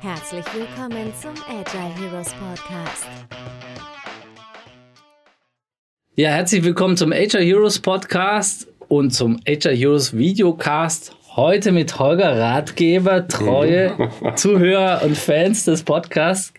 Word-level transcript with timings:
Herzlich 0.00 0.44
willkommen 0.54 1.12
zum 1.20 1.34
Agile 1.48 1.92
Heroes 1.98 2.32
Podcast. 2.34 3.08
Ja, 6.14 6.30
herzlich 6.30 6.62
willkommen 6.62 6.96
zum 6.96 7.10
Agile 7.12 7.42
Heroes 7.42 7.80
Podcast 7.80 8.68
und 8.86 9.10
zum 9.12 9.40
Agile 9.44 9.74
Heroes 9.74 10.16
Videocast. 10.16 11.16
Heute 11.38 11.70
mit 11.70 12.00
Holger 12.00 12.36
Ratgeber, 12.36 13.28
treue 13.28 13.92
Zuhörer 14.34 15.02
und 15.04 15.16
Fans 15.16 15.64
des 15.66 15.84
Podcasts. 15.84 16.52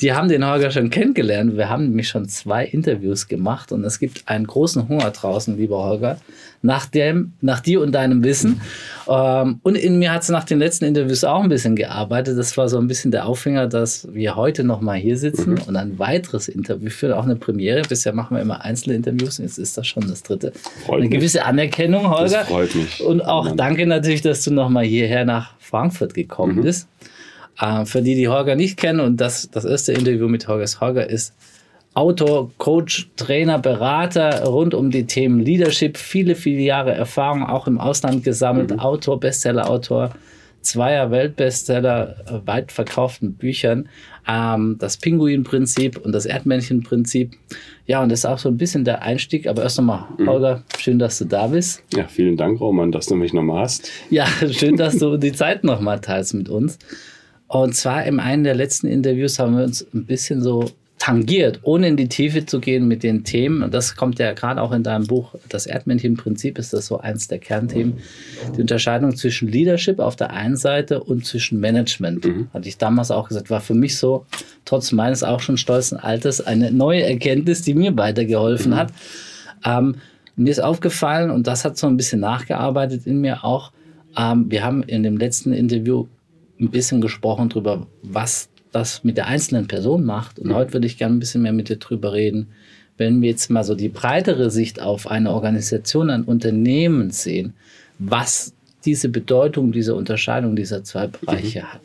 Die 0.00 0.14
haben 0.14 0.28
den 0.28 0.48
Holger 0.48 0.70
schon 0.70 0.88
kennengelernt. 0.88 1.58
Wir 1.58 1.68
haben 1.68 1.88
nämlich 1.88 2.08
schon 2.08 2.26
zwei 2.30 2.64
Interviews 2.64 3.28
gemacht 3.28 3.72
und 3.72 3.84
es 3.84 3.98
gibt 3.98 4.26
einen 4.30 4.46
großen 4.46 4.88
Hunger 4.88 5.10
draußen, 5.10 5.58
lieber 5.58 5.84
Holger, 5.84 6.16
nach, 6.62 6.86
dem, 6.86 7.34
nach 7.42 7.60
dir 7.60 7.82
und 7.82 7.92
deinem 7.92 8.24
Wissen. 8.24 8.62
Ähm, 9.06 9.60
und 9.62 9.76
in 9.76 9.98
mir 9.98 10.12
hat 10.12 10.22
es 10.22 10.30
nach 10.30 10.44
den 10.44 10.60
letzten 10.60 10.86
Interviews 10.86 11.24
auch 11.24 11.42
ein 11.42 11.50
bisschen 11.50 11.76
gearbeitet. 11.76 12.38
Das 12.38 12.56
war 12.56 12.70
so 12.70 12.78
ein 12.78 12.86
bisschen 12.86 13.10
der 13.10 13.26
Aufhänger, 13.26 13.66
dass 13.66 14.08
wir 14.12 14.36
heute 14.36 14.64
nochmal 14.64 14.96
hier 14.96 15.18
sitzen 15.18 15.54
mhm. 15.54 15.62
und 15.66 15.76
ein 15.76 15.98
weiteres 15.98 16.48
Interview 16.48 16.88
führen, 16.88 17.12
auch 17.12 17.24
eine 17.24 17.36
Premiere. 17.36 17.82
Bisher 17.82 18.14
machen 18.14 18.36
wir 18.36 18.40
immer 18.40 18.64
einzelne 18.64 18.96
Interviews, 18.96 19.36
jetzt 19.38 19.58
ist 19.58 19.76
das 19.76 19.86
schon 19.86 20.08
das 20.08 20.22
dritte. 20.22 20.52
Freut 20.86 21.00
eine 21.00 21.08
mich. 21.08 21.18
gewisse 21.18 21.44
Anerkennung, 21.44 22.08
Holger. 22.08 22.38
Das 22.38 22.48
freut 22.48 22.74
mich. 22.74 23.02
Und 23.02 23.20
auch 23.20 23.44
Mann. 23.44 23.56
danke 23.58 23.86
natürlich, 23.86 24.21
dass 24.24 24.44
du 24.44 24.52
nochmal 24.52 24.84
hierher 24.84 25.24
nach 25.24 25.54
Frankfurt 25.58 26.14
gekommen 26.14 26.56
mhm. 26.56 26.62
bist. 26.62 26.88
Äh, 27.60 27.84
für 27.84 28.02
die, 28.02 28.14
die 28.14 28.28
Holger 28.28 28.56
nicht 28.56 28.76
kennen, 28.76 29.00
und 29.00 29.20
das, 29.20 29.50
das 29.50 29.64
erste 29.64 29.92
Interview 29.92 30.28
mit 30.28 30.48
Holger 30.48 30.64
ist, 30.64 30.80
Holger 30.80 31.08
ist 31.08 31.34
Autor, 31.94 32.50
Coach, 32.56 33.10
Trainer, 33.16 33.58
Berater 33.58 34.44
rund 34.44 34.72
um 34.72 34.90
die 34.90 35.04
Themen 35.04 35.40
Leadership, 35.40 35.98
viele, 35.98 36.34
viele 36.34 36.62
Jahre 36.62 36.92
Erfahrung 36.92 37.44
auch 37.44 37.66
im 37.66 37.78
Ausland 37.78 38.24
gesammelt, 38.24 38.70
mhm. 38.70 38.78
Autor, 38.78 39.20
Bestseller-Autor, 39.20 40.10
zweier 40.62 41.10
Weltbestseller, 41.10 42.16
äh, 42.26 42.46
weit 42.46 42.72
verkauften 42.72 43.34
Büchern, 43.34 43.88
ähm, 44.28 44.76
das 44.78 44.96
Pinguin-Prinzip 44.96 45.98
und 45.98 46.12
das 46.12 46.26
Erdmännchen-Prinzip. 46.26 47.32
Ja, 47.86 48.02
und 48.02 48.10
das 48.10 48.20
ist 48.20 48.24
auch 48.26 48.38
so 48.38 48.48
ein 48.48 48.56
bisschen 48.56 48.84
der 48.84 49.02
Einstieg. 49.02 49.46
Aber 49.46 49.62
erst 49.62 49.78
nochmal, 49.78 50.04
mhm. 50.18 50.28
Holger, 50.28 50.62
schön, 50.78 50.98
dass 50.98 51.18
du 51.18 51.24
da 51.24 51.48
bist. 51.48 51.82
Ja, 51.94 52.06
vielen 52.06 52.36
Dank, 52.36 52.60
Roman, 52.60 52.92
dass 52.92 53.06
du 53.06 53.16
mich 53.16 53.32
nochmal 53.32 53.62
hast. 53.62 53.90
Ja, 54.10 54.26
schön, 54.50 54.76
dass 54.76 54.98
du 54.98 55.16
die 55.16 55.32
Zeit 55.32 55.64
nochmal 55.64 56.00
teilst 56.00 56.34
mit 56.34 56.48
uns. 56.48 56.78
Und 57.48 57.74
zwar 57.74 58.04
in 58.04 58.18
einem 58.18 58.44
der 58.44 58.54
letzten 58.54 58.86
Interviews 58.86 59.38
haben 59.38 59.56
wir 59.56 59.64
uns 59.64 59.86
ein 59.92 60.06
bisschen 60.06 60.40
so 60.40 60.70
tangiert, 61.02 61.58
ohne 61.64 61.88
in 61.88 61.96
die 61.96 62.08
Tiefe 62.08 62.46
zu 62.46 62.60
gehen 62.60 62.86
mit 62.86 63.02
den 63.02 63.24
Themen. 63.24 63.64
Und 63.64 63.74
das 63.74 63.96
kommt 63.96 64.20
ja 64.20 64.34
gerade 64.34 64.62
auch 64.62 64.70
in 64.70 64.84
deinem 64.84 65.08
Buch, 65.08 65.34
das 65.48 65.66
Erdmännchen-Prinzip 65.66 66.60
ist 66.60 66.72
das 66.72 66.86
so 66.86 67.00
eins 67.00 67.26
der 67.26 67.40
Kernthemen. 67.40 67.94
Die 68.56 68.60
Unterscheidung 68.60 69.16
zwischen 69.16 69.48
Leadership 69.48 69.98
auf 69.98 70.14
der 70.14 70.30
einen 70.30 70.56
Seite 70.56 71.02
und 71.02 71.26
zwischen 71.26 71.58
Management. 71.58 72.24
Mhm. 72.24 72.48
Hatte 72.54 72.68
ich 72.68 72.78
damals 72.78 73.10
auch 73.10 73.26
gesagt, 73.26 73.50
war 73.50 73.60
für 73.60 73.74
mich 73.74 73.98
so, 73.98 74.26
trotz 74.64 74.92
meines 74.92 75.24
auch 75.24 75.40
schon 75.40 75.56
stolzen 75.56 75.98
Alters, 75.98 76.40
eine 76.40 76.70
neue 76.70 77.02
Erkenntnis, 77.02 77.62
die 77.62 77.74
mir 77.74 77.96
weitergeholfen 77.96 78.70
mhm. 78.70 78.76
hat. 78.76 78.92
Ähm, 79.64 79.96
mir 80.36 80.50
ist 80.50 80.62
aufgefallen, 80.62 81.32
und 81.32 81.48
das 81.48 81.64
hat 81.64 81.78
so 81.78 81.88
ein 81.88 81.96
bisschen 81.96 82.20
nachgearbeitet 82.20 83.08
in 83.08 83.20
mir 83.20 83.44
auch, 83.44 83.72
ähm, 84.16 84.48
wir 84.52 84.62
haben 84.62 84.84
in 84.84 85.02
dem 85.02 85.16
letzten 85.16 85.52
Interview 85.52 86.06
ein 86.60 86.70
bisschen 86.70 87.00
gesprochen 87.00 87.48
darüber, 87.48 87.88
was 88.04 88.51
das 88.72 89.04
mit 89.04 89.16
der 89.16 89.26
einzelnen 89.26 89.68
Person 89.68 90.04
macht. 90.04 90.38
Und 90.38 90.48
mhm. 90.48 90.54
heute 90.54 90.72
würde 90.72 90.86
ich 90.86 90.98
gerne 90.98 91.16
ein 91.16 91.20
bisschen 91.20 91.42
mehr 91.42 91.52
mit 91.52 91.68
dir 91.68 91.76
drüber 91.76 92.12
reden. 92.12 92.48
Wenn 92.98 93.22
wir 93.22 93.30
jetzt 93.30 93.50
mal 93.50 93.64
so 93.64 93.74
die 93.74 93.88
breitere 93.88 94.50
Sicht 94.50 94.80
auf 94.80 95.10
eine 95.10 95.30
Organisation, 95.30 96.10
ein 96.10 96.24
Unternehmen 96.24 97.10
sehen, 97.10 97.54
was 97.98 98.52
diese 98.84 99.08
Bedeutung, 99.08 99.72
diese 99.72 99.94
Unterscheidung 99.94 100.56
dieser 100.56 100.84
zwei 100.84 101.06
Bereiche 101.06 101.60
mhm. 101.60 101.72
hat. 101.72 101.80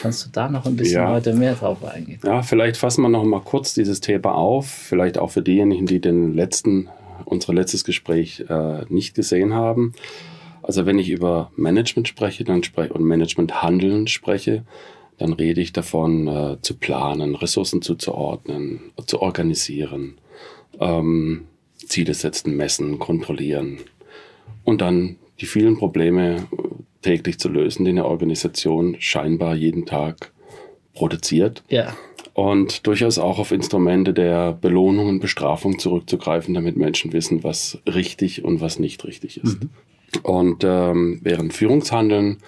Kannst 0.00 0.26
du 0.26 0.30
da 0.32 0.48
noch 0.48 0.66
ein 0.66 0.76
bisschen 0.76 1.02
ja. 1.02 1.10
heute 1.10 1.34
mehr 1.34 1.54
drauf 1.54 1.84
eingehen? 1.84 2.18
Ja, 2.24 2.42
vielleicht 2.42 2.76
fassen 2.76 3.02
wir 3.02 3.08
noch 3.08 3.24
mal 3.24 3.40
kurz 3.40 3.74
dieses 3.74 4.00
Thema 4.00 4.34
auf. 4.34 4.66
Vielleicht 4.66 5.18
auch 5.18 5.30
für 5.30 5.42
diejenigen, 5.42 5.86
die 5.86 6.00
den 6.00 6.34
letzten, 6.34 6.88
unser 7.24 7.54
letztes 7.54 7.84
Gespräch 7.84 8.44
äh, 8.48 8.84
nicht 8.88 9.14
gesehen 9.14 9.54
haben. 9.54 9.94
Also 10.62 10.86
wenn 10.86 10.98
ich 10.98 11.10
über 11.10 11.52
Management 11.56 12.08
spreche, 12.08 12.42
dann 12.42 12.62
spreche 12.62 12.92
und 12.92 13.04
Managementhandeln 13.04 14.06
spreche, 14.06 14.64
dann 15.18 15.32
rede 15.32 15.60
ich 15.60 15.72
davon, 15.72 16.26
äh, 16.26 16.56
zu 16.60 16.76
planen, 16.76 17.34
Ressourcen 17.34 17.82
zuzuordnen, 17.82 18.92
zu 19.06 19.20
organisieren, 19.20 20.18
ähm, 20.80 21.46
Ziele 21.76 22.14
setzen, 22.14 22.56
messen, 22.56 22.98
kontrollieren 22.98 23.78
und 24.64 24.80
dann 24.80 25.16
die 25.40 25.46
vielen 25.46 25.76
Probleme 25.76 26.36
äh, 26.36 26.42
täglich 27.02 27.38
zu 27.38 27.48
lösen, 27.48 27.84
die 27.84 27.90
eine 27.90 28.06
Organisation 28.06 28.96
scheinbar 28.98 29.54
jeden 29.54 29.86
Tag 29.86 30.32
produziert. 30.94 31.62
Ja. 31.68 31.94
Und 32.32 32.86
durchaus 32.86 33.18
auch 33.18 33.38
auf 33.38 33.52
Instrumente 33.52 34.12
der 34.12 34.52
Belohnung 34.52 35.08
und 35.08 35.20
Bestrafung 35.20 35.78
zurückzugreifen, 35.78 36.54
damit 36.54 36.76
Menschen 36.76 37.12
wissen, 37.12 37.44
was 37.44 37.78
richtig 37.86 38.44
und 38.44 38.60
was 38.60 38.80
nicht 38.80 39.04
richtig 39.04 39.42
ist. 39.42 39.62
Mhm. 39.62 39.70
Und 40.22 40.64
ähm, 40.64 41.20
während 41.22 41.52
Führungshandeln 41.52 42.38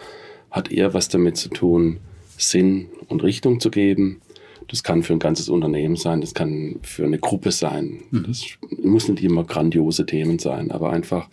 hat 0.51 0.73
eher 0.73 0.95
was 0.95 1.09
damit 1.09 1.37
zu 1.37 1.51
tun, 1.51 1.99
Sinn 2.39 2.87
und 3.09 3.23
Richtung 3.23 3.61
zu 3.61 3.71
geben. 3.71 4.21
Das 4.69 4.83
kann 4.83 5.03
für 5.03 5.13
ein 5.13 5.21
ganzes 5.21 5.49
Unternehmen 5.49 5.97
sein, 5.97 6.21
das 6.21 6.35
kann 6.35 6.81
für 6.83 7.05
eine 7.05 7.19
Gruppe 7.19 7.53
sein. 7.53 8.03
Mhm. 8.11 8.25
Das 8.27 8.45
muss 8.83 9.09
nicht 9.09 9.23
immer 9.23 9.45
grandiose 9.45 10.07
Themen 10.07 10.39
sein, 10.39 10.71
aber 10.71 10.91
einfach 10.91 11.29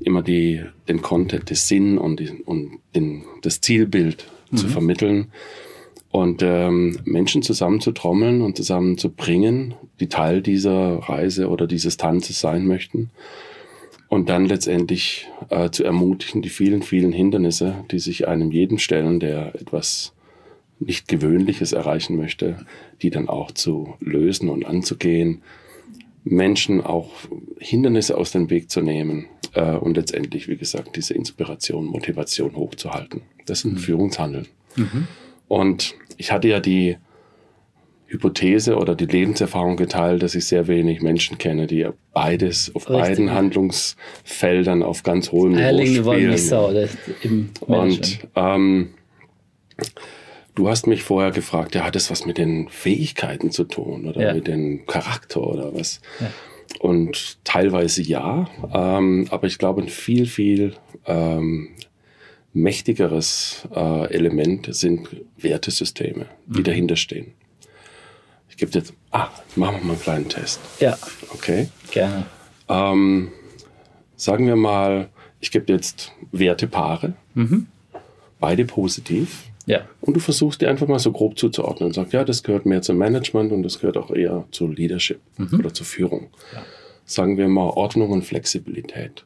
immer 0.00 0.22
die, 0.22 0.62
den 0.88 1.00
Content, 1.00 1.48
den 1.48 1.56
Sinn 1.56 1.98
und, 1.98 2.20
die, 2.20 2.30
und 2.44 2.78
den, 2.94 3.24
das 3.42 3.60
Zielbild 3.60 4.26
mhm. 4.50 4.56
zu 4.56 4.68
vermitteln 4.68 5.28
und 6.10 6.42
ähm, 6.42 6.98
Menschen 7.04 7.42
zusammenzutrommeln 7.42 8.40
und 8.40 8.56
zusammenzubringen, 8.56 9.74
die 10.00 10.08
Teil 10.08 10.40
dieser 10.40 10.96
Reise 10.96 11.48
oder 11.48 11.66
dieses 11.66 11.98
Tanzes 11.98 12.40
sein 12.40 12.66
möchten. 12.66 13.10
Und 14.08 14.28
dann 14.28 14.46
letztendlich 14.46 15.28
äh, 15.50 15.68
zu 15.70 15.84
ermutigen, 15.84 16.40
die 16.40 16.48
vielen, 16.48 16.82
vielen 16.82 17.12
Hindernisse, 17.12 17.84
die 17.90 17.98
sich 17.98 18.28
einem 18.28 18.52
jeden 18.52 18.78
stellen, 18.78 19.20
der 19.20 19.54
etwas 19.56 20.12
nicht 20.78 21.08
Gewöhnliches 21.08 21.72
erreichen 21.72 22.16
möchte, 22.16 22.66
die 23.02 23.10
dann 23.10 23.28
auch 23.28 23.50
zu 23.50 23.94
lösen 24.00 24.48
und 24.48 24.66
anzugehen, 24.66 25.42
Menschen 26.24 26.80
auch 26.80 27.10
Hindernisse 27.58 28.16
aus 28.18 28.32
dem 28.32 28.50
Weg 28.50 28.70
zu 28.70 28.80
nehmen 28.80 29.26
äh, 29.54 29.76
und 29.76 29.96
letztendlich, 29.96 30.48
wie 30.48 30.56
gesagt, 30.56 30.96
diese 30.96 31.14
Inspiration, 31.14 31.86
Motivation 31.86 32.56
hochzuhalten. 32.56 33.22
Das 33.46 33.60
ist 33.60 33.64
ein 33.64 33.72
mhm. 33.72 33.78
Führungshandeln. 33.78 34.46
Mhm. 34.74 35.06
Und 35.48 35.94
ich 36.16 36.32
hatte 36.32 36.48
ja 36.48 36.60
die 36.60 36.96
Hypothese 38.08 38.76
oder 38.76 38.94
die 38.94 39.06
Lebenserfahrung 39.06 39.76
geteilt, 39.76 40.22
dass 40.22 40.34
ich 40.34 40.46
sehr 40.46 40.68
wenig 40.68 41.02
Menschen 41.02 41.38
kenne, 41.38 41.66
die 41.66 41.88
beides 42.12 42.72
auf 42.74 42.88
Richtig. 42.88 43.02
beiden 43.02 43.32
Handlungsfeldern 43.32 44.82
auf 44.82 45.02
ganz 45.02 45.32
hohem 45.32 45.52
Niveau 45.52 46.12
spielen. 46.12 46.38
Sau, 46.38 46.72
im 47.22 47.50
und 47.60 48.20
ähm, 48.36 48.90
Du 50.56 50.70
hast 50.70 50.86
mich 50.86 51.02
vorher 51.02 51.32
gefragt, 51.32 51.74
ja, 51.74 51.84
hat 51.84 51.94
das 51.94 52.10
was 52.10 52.24
mit 52.24 52.38
den 52.38 52.70
Fähigkeiten 52.70 53.50
zu 53.50 53.64
tun 53.64 54.06
oder 54.06 54.20
ja. 54.20 54.34
mit 54.34 54.46
dem 54.46 54.86
Charakter 54.86 55.46
oder 55.46 55.74
was? 55.74 56.00
Ja. 56.18 56.32
Und 56.80 57.44
teilweise 57.44 58.02
ja, 58.02 58.48
ähm, 58.72 59.28
aber 59.30 59.46
ich 59.46 59.58
glaube, 59.58 59.82
ein 59.82 59.88
viel, 59.88 60.26
viel 60.26 60.74
ähm, 61.04 61.68
mächtigeres 62.54 63.68
äh, 63.74 64.10
Element 64.10 64.74
sind 64.74 65.08
Wertesysteme, 65.36 66.24
die 66.46 66.60
mhm. 66.60 66.64
dahinter 66.64 66.96
stehen. 66.96 67.34
Ich 68.48 68.56
gebe 68.56 68.72
jetzt, 68.72 68.94
ah, 69.10 69.28
machen 69.56 69.76
wir 69.80 69.84
mal 69.84 69.92
einen 69.92 70.00
kleinen 70.00 70.28
Test. 70.30 70.60
Ja. 70.80 70.96
Okay. 71.34 71.68
Gerne. 71.90 72.24
Ähm, 72.70 73.30
sagen 74.16 74.46
wir 74.46 74.56
mal, 74.56 75.10
ich 75.38 75.50
gebe 75.50 75.70
jetzt 75.70 76.12
Wertepaare, 76.32 77.12
mhm. 77.34 77.66
beide 78.40 78.64
positiv. 78.64 79.45
Ja. 79.66 79.84
Und 80.00 80.14
du 80.14 80.20
versuchst 80.20 80.60
die 80.60 80.66
einfach 80.66 80.86
mal 80.86 81.00
so 81.00 81.12
grob 81.12 81.38
zuzuordnen 81.38 81.88
und 81.88 81.92
sagst, 81.92 82.12
ja, 82.12 82.24
das 82.24 82.42
gehört 82.42 82.66
mehr 82.66 82.82
zum 82.82 82.98
Management 82.98 83.52
und 83.52 83.62
das 83.64 83.80
gehört 83.80 83.96
auch 83.96 84.10
eher 84.10 84.44
zu 84.52 84.68
Leadership 84.68 85.20
mhm. 85.36 85.58
oder 85.58 85.74
zur 85.74 85.86
Führung. 85.86 86.28
Ja. 86.54 86.64
Sagen 87.04 87.36
wir 87.36 87.48
mal 87.48 87.70
Ordnung 87.70 88.10
und 88.10 88.22
Flexibilität. 88.22 89.24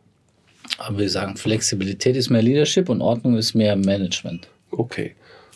Aber 0.78 0.98
wir 0.98 1.10
sagen, 1.10 1.36
Flexibilität 1.36 2.16
ist 2.16 2.30
mehr 2.30 2.42
Leadership 2.42 2.88
und 2.88 3.02
Ordnung 3.02 3.36
ist 3.36 3.54
mehr 3.54 3.76
Management. 3.76 4.48
Okay. 4.70 5.14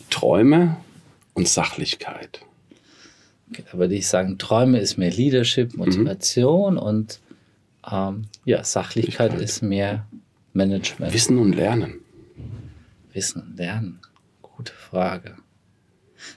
Träume 0.09 0.77
und 1.33 1.47
Sachlichkeit. 1.47 2.41
Okay, 3.49 3.63
da 3.71 3.77
würde 3.77 3.95
ich 3.95 4.07
sagen, 4.07 4.37
Träume 4.37 4.79
ist 4.79 4.97
mehr 4.97 5.11
Leadership, 5.11 5.75
Motivation 5.75 6.73
mhm. 6.73 6.79
und 6.79 7.19
ähm, 7.91 8.25
ja, 8.45 8.63
Sachlichkeit 8.63 9.39
ist 9.39 9.61
mehr 9.61 10.05
Management. 10.53 11.13
Wissen 11.13 11.37
und 11.37 11.53
Lernen. 11.53 12.01
Wissen 13.13 13.41
und 13.41 13.57
Lernen. 13.57 13.99
Gute 14.55 14.73
Frage. 14.73 15.35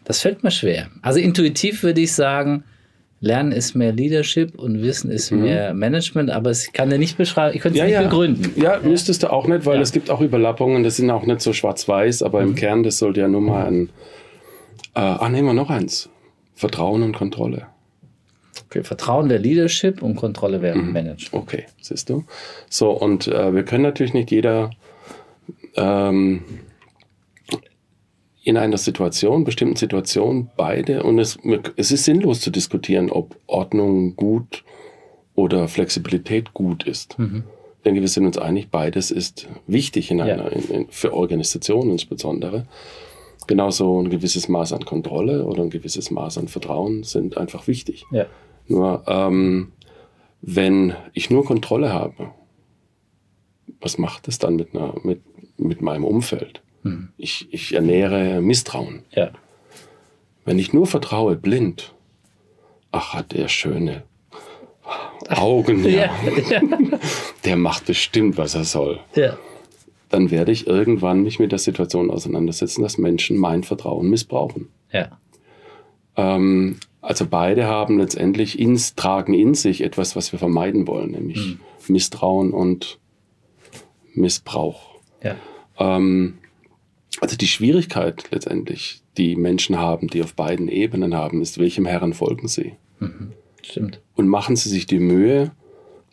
Das 0.05 0.21
fällt 0.21 0.43
mir 0.43 0.51
schwer. 0.51 0.89
Also 1.03 1.21
intuitiv 1.21 1.83
würde 1.83 2.01
ich 2.01 2.13
sagen, 2.13 2.65
Lernen 3.21 3.53
ist 3.53 3.75
mehr 3.75 3.93
Leadership 3.93 4.57
und 4.59 4.81
Wissen 4.81 5.11
ist 5.11 5.33
mhm. 5.33 5.43
mehr 5.43 5.75
Management, 5.75 6.31
aber 6.31 6.51
ich 6.51 6.73
kann 6.73 6.89
dir 6.91 6.99
nicht 6.99 7.17
beschreiben, 7.17 7.55
ich 7.57 7.63
könnte 7.63 7.79
es 7.79 7.81
ja, 7.81 7.85
nicht 7.87 7.95
ja. 7.95 8.03
begründen. 8.03 8.53
Ja, 8.61 8.79
müsstest 8.81 9.23
du 9.23 9.33
auch 9.33 9.47
nicht, 9.47 9.67
weil 9.67 9.77
ja. 9.77 9.83
es 9.83 9.93
gibt 9.93 10.11
auch 10.11 10.21
Überlappungen, 10.21 10.85
das 10.85 10.97
sind 10.97 11.11
auch 11.11 11.27
nicht 11.27 11.41
so 11.41 11.53
schwarz-weiß, 11.53 12.23
aber 12.23 12.43
mhm. 12.43 12.49
im 12.49 12.55
Kern, 12.55 12.83
das 12.83 12.99
sollte 12.99 13.21
ja 13.21 13.29
nur 13.29 13.41
mal 13.41 13.67
ein, 13.67 13.91
Äh, 14.95 15.01
ah, 15.01 15.29
nehmen 15.29 15.49
wir 15.49 15.55
noch 15.55 15.71
eins. 15.71 16.09
Vertrauen 16.55 17.03
und 17.03 17.13
Kontrolle. 17.13 17.67
Okay, 18.67 18.83
Vertrauen 18.83 19.29
wäre 19.29 19.41
Leadership 19.41 20.03
und 20.03 20.17
Kontrolle 20.17 20.61
wäre 20.61 20.77
Mhm. 20.77 20.93
Management. 20.93 21.35
Okay, 21.35 21.67
siehst 21.81 22.11
du. 22.11 22.25
So, 22.69 22.91
und 22.91 23.29
äh, 23.29 23.55
wir 23.55 23.65
können 23.65 23.85
natürlich 23.85 24.15
nicht 24.15 24.31
jeder 24.31 24.71
ähm, 25.77 26.43
in 28.49 28.57
einer 28.57 28.79
Situation, 28.79 29.45
bestimmten 29.45 29.77
Situation, 29.77 30.49
beide, 30.57 31.03
und 31.03 31.19
es, 31.19 31.39
es 31.77 31.93
ist 31.93 32.07
sinnlos 32.07 32.41
zu 32.41 32.51
diskutieren, 32.51 33.11
ob 33.11 33.37
Ordnung 33.47 34.17
gut 34.17 34.65
oder 35.35 35.69
Flexibilität 35.69 36.55
gut 36.55 36.85
ist. 36.85 37.19
Mhm. 37.19 37.45
Ich 37.77 37.83
denke, 37.85 38.01
wir 38.01 38.09
sind 38.09 38.25
uns 38.25 38.39
einig, 38.39 38.71
beides 38.71 39.11
ist 39.11 39.49
wichtig 39.67 40.11
in 40.11 40.17
Ja. 40.21 40.25
einer, 40.25 40.51
in, 40.51 40.71
in, 40.71 40.87
für 40.89 41.13
Organisationen 41.13 41.91
insbesondere. 41.91 42.65
Genauso 43.47 44.01
ein 44.01 44.09
gewisses 44.09 44.49
Maß 44.49 44.73
an 44.73 44.87
Kontrolle 44.87 45.45
oder 45.45 45.63
ein 45.63 45.69
gewisses 45.69 46.11
Maß 46.11 46.39
an 46.39 46.49
Vertrauen 46.49 47.03
sind 47.03 47.37
einfach 47.37 47.67
wichtig. 47.67 48.07
Ja. 48.11 48.25
Nur 48.67 49.03
ähm, 49.07 49.73
wenn 50.41 50.95
ich 51.13 51.29
nur 51.29 51.45
Kontrolle 51.45 51.93
habe, 51.93 52.31
was 53.83 53.99
macht 53.99 54.27
es 54.27 54.39
dann 54.39 54.57
mit, 54.57 54.75
einer, 54.75 54.95
mit, 55.03 55.21
mit 55.59 55.83
meinem 55.83 56.05
Umfeld? 56.05 56.63
Mhm. 56.83 57.09
Ich, 57.17 57.49
ich 57.53 57.75
ernähre 57.75 58.41
Misstrauen. 58.41 59.03
Ja. 59.11 59.31
Wenn 60.45 60.59
ich 60.59 60.73
nur 60.73 60.87
vertraue, 60.87 61.37
blind, 61.37 61.95
ach, 62.93 63.15
hat 63.15 63.33
der 63.33 63.49
schöne 63.49 64.03
Augen, 65.29 65.85
ja. 65.85 66.11
Ja. 66.51 66.61
Der 67.45 67.57
macht 67.57 67.87
bestimmt, 67.87 68.39
was 68.39 68.55
er 68.55 68.65
soll. 68.65 69.01
ja. 69.15 69.37
Dann 70.11 70.31
werde 70.31 70.53
ich 70.53 70.67
irgendwann 70.67 71.23
mich 71.23 71.39
mit 71.39 71.53
der 71.53 71.59
Situation 71.59 72.11
auseinandersetzen, 72.11 72.81
dass 72.83 72.97
Menschen 72.97 73.37
mein 73.37 73.63
Vertrauen 73.63 74.09
missbrauchen. 74.09 74.69
ja. 74.91 75.19
Ähm, 76.17 76.79
also 77.03 77.27
beide 77.27 77.67
haben 77.67 77.99
letztendlich 77.99 78.59
ins, 78.59 78.95
tragen 78.95 79.35
in 79.35 79.55
sich 79.55 79.83
etwas, 79.83 80.17
was 80.17 80.33
wir 80.33 80.39
vermeiden 80.39 80.87
wollen, 80.87 81.11
nämlich 81.13 81.59
Misstrauen 81.89 82.53
und 82.53 82.99
Missbrauch. 84.15 84.97
ja. 85.23 85.37
Ähm, 85.79 86.39
also 87.21 87.37
die 87.37 87.49
Schwierigkeit 87.49 88.25
letztendlich, 88.31 89.03
die 89.17 89.37
Menschen 89.37 89.79
haben, 89.79 90.09
die 90.09 90.23
auf 90.23 90.35
beiden 90.35 90.69
Ebenen 90.69 91.15
haben, 91.15 91.43
ist, 91.43 91.59
welchem 91.59 91.87
Herren 91.87 92.15
folgen 92.15 92.49
sie? 92.49 92.75
Stimmt. 93.63 94.01
Und 94.15 94.29
machen 94.29 94.57
sie 94.57 94.69
sich 94.69 94.87
die 94.87 95.01
Mühe, 95.01 95.53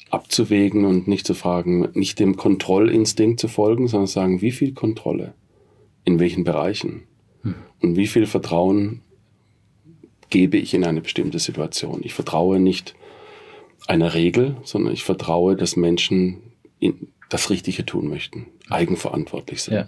abzuwägen 0.09 0.85
und 0.85 1.07
nicht 1.07 1.25
zu 1.25 1.33
fragen, 1.33 1.89
nicht 1.93 2.19
dem 2.19 2.37
Kontrollinstinkt 2.37 3.39
zu 3.39 3.47
folgen, 3.47 3.87
sondern 3.87 4.07
sagen, 4.07 4.41
wie 4.41 4.51
viel 4.51 4.73
Kontrolle? 4.73 5.33
In 6.03 6.19
welchen 6.19 6.43
Bereichen? 6.43 7.03
Und 7.81 7.95
wie 7.95 8.07
viel 8.07 8.25
Vertrauen 8.25 9.01
gebe 10.29 10.57
ich 10.57 10.73
in 10.73 10.83
eine 10.83 11.01
bestimmte 11.01 11.39
Situation? 11.39 12.01
Ich 12.03 12.13
vertraue 12.13 12.59
nicht 12.59 12.95
einer 13.87 14.13
Regel, 14.13 14.57
sondern 14.63 14.93
ich 14.93 15.03
vertraue, 15.03 15.55
dass 15.55 15.75
Menschen 15.75 16.41
das 17.29 17.49
Richtige 17.49 17.85
tun 17.85 18.07
möchten, 18.07 18.47
eigenverantwortlich 18.69 19.61
sind. 19.63 19.73
Ja. 19.73 19.85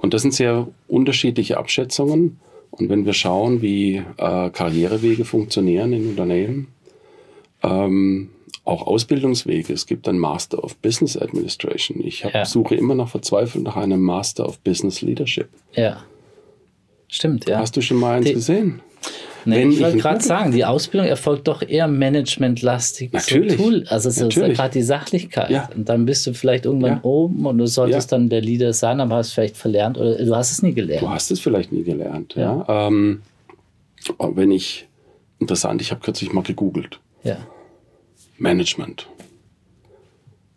Und 0.00 0.14
das 0.14 0.22
sind 0.22 0.32
sehr 0.32 0.68
unterschiedliche 0.88 1.58
Abschätzungen. 1.58 2.38
Und 2.70 2.88
wenn 2.88 3.04
wir 3.04 3.12
schauen, 3.12 3.60
wie 3.60 3.96
äh, 4.16 4.50
Karrierewege 4.50 5.24
funktionieren 5.24 5.92
in 5.92 6.08
Unternehmen, 6.08 6.68
ähm, 7.62 8.30
auch 8.64 8.86
Ausbildungswege. 8.86 9.72
Es 9.72 9.86
gibt 9.86 10.06
ein 10.08 10.18
Master 10.18 10.62
of 10.62 10.76
Business 10.76 11.16
Administration. 11.16 12.00
Ich 12.04 12.24
hab, 12.24 12.32
Ja. 12.34 12.44
suche 12.44 12.74
immer 12.76 12.94
noch 12.94 13.08
verzweifelt 13.08 13.64
nach 13.64 13.76
einem 13.76 14.00
Master 14.00 14.46
of 14.46 14.58
Business 14.60 15.02
Leadership. 15.02 15.48
Ja. 15.74 16.04
Stimmt, 17.08 17.48
ja. 17.48 17.58
Hast 17.58 17.76
du 17.76 17.80
schon 17.82 17.96
mal 17.98 18.16
eins 18.18 18.26
Die- 18.26 18.34
gesehen? 18.34 18.80
Nee, 19.44 19.64
ich 19.64 19.80
wollte 19.80 19.98
gerade 19.98 20.22
sagen, 20.22 20.52
die 20.52 20.64
Ausbildung 20.64 21.08
erfolgt 21.08 21.48
doch 21.48 21.62
eher 21.62 21.88
managementlastig. 21.88 23.12
Natürlich. 23.12 23.56
Tool. 23.56 23.84
Also 23.88 24.08
es 24.08 24.16
ist 24.16 24.22
Natürlich. 24.22 24.56
gerade 24.56 24.72
die 24.72 24.82
Sachlichkeit. 24.82 25.50
Ja. 25.50 25.68
Und 25.74 25.88
dann 25.88 26.04
bist 26.04 26.26
du 26.26 26.34
vielleicht 26.34 26.64
irgendwann 26.66 26.92
Ja. 26.96 27.00
oben 27.04 27.46
und 27.46 27.58
du 27.58 27.66
solltest 27.66 28.10
Ja. 28.10 28.18
dann 28.18 28.28
der 28.28 28.40
Leader 28.40 28.72
sein, 28.72 29.00
aber 29.00 29.16
hast 29.16 29.28
es 29.28 29.32
vielleicht 29.32 29.56
verlernt 29.56 29.98
oder 29.98 30.16
du 30.24 30.34
hast 30.36 30.50
es 30.52 30.62
nie 30.62 30.72
gelernt. 30.74 31.02
Du 31.02 31.08
hast 31.10 31.30
es 31.30 31.40
vielleicht 31.40 31.72
nie 31.72 31.82
gelernt. 31.82 32.34
Ja. 32.36 32.64
Ja. 32.68 32.88
Ähm, 32.88 33.22
wenn 34.18 34.50
ich, 34.50 34.86
interessant, 35.38 35.80
ich 35.82 35.90
habe 35.90 36.00
kürzlich 36.00 36.32
mal 36.32 36.42
gegoogelt. 36.42 37.00
Ja. 37.22 37.36
Management. 38.38 39.06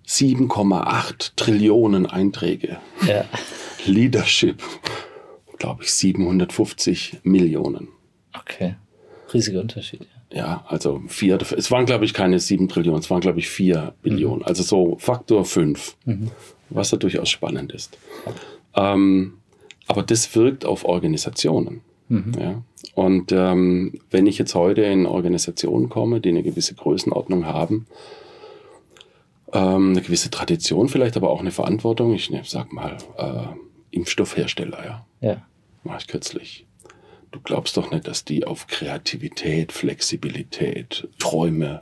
7,8 0.07 1.33
Trillionen 1.35 2.05
Einträge. 2.05 2.77
Ja. 3.07 3.25
Leadership, 3.85 4.61
glaube 5.57 5.83
ich, 5.83 5.91
750 5.93 7.19
Millionen. 7.23 7.87
Okay. 8.39 8.75
Riesiger 9.33 9.61
Unterschied. 9.61 10.01
Ja, 10.31 10.65
also 10.67 11.01
vier, 11.07 11.37
es 11.55 11.69
waren, 11.71 11.85
glaube 11.85 12.05
ich, 12.05 12.13
keine 12.13 12.39
sieben 12.39 12.67
Trillionen, 12.67 13.01
es 13.01 13.09
waren, 13.09 13.21
glaube 13.21 13.39
ich, 13.39 13.49
vier 13.49 13.93
Billionen. 14.01 14.43
Also 14.43 14.63
so 14.63 14.97
Faktor 14.99 15.45
fünf, 15.45 15.95
was 16.69 16.91
ja 16.91 16.97
durchaus 16.97 17.29
spannend 17.29 17.71
ist. 17.71 17.97
Ähm, 18.75 19.35
aber 19.87 20.01
das 20.01 20.35
wirkt 20.35 20.65
auf 20.65 20.85
Organisationen. 20.85 21.81
Ja? 22.09 22.63
Und 22.95 23.31
ähm, 23.31 23.99
wenn 24.11 24.27
ich 24.27 24.37
jetzt 24.37 24.55
heute 24.55 24.81
in 24.81 25.05
Organisationen 25.05 25.89
komme, 25.89 26.19
die 26.19 26.29
eine 26.29 26.43
gewisse 26.43 26.75
Größenordnung 26.75 27.45
haben, 27.45 27.85
ähm, 29.51 29.91
eine 29.91 30.01
gewisse 30.01 30.29
Tradition 30.31 30.89
vielleicht, 30.89 31.15
aber 31.17 31.29
auch 31.29 31.39
eine 31.39 31.51
Verantwortung, 31.51 32.13
ich 32.13 32.29
ne, 32.29 32.41
sag 32.43 32.73
mal, 32.73 32.97
äh, 33.17 33.45
Impfstoffhersteller, 33.91 34.83
ja, 34.85 35.05
Ja. 35.21 35.41
war 35.83 35.97
ich 35.97 36.07
kürzlich. 36.07 36.65
Du 37.33 37.39
glaubst 37.43 37.75
doch 37.77 37.91
nicht, 37.91 38.07
dass 38.07 38.23
die 38.23 38.45
auf 38.45 38.67
Kreativität, 38.67 39.71
Flexibilität, 39.71 41.07
Träume. 41.19 41.79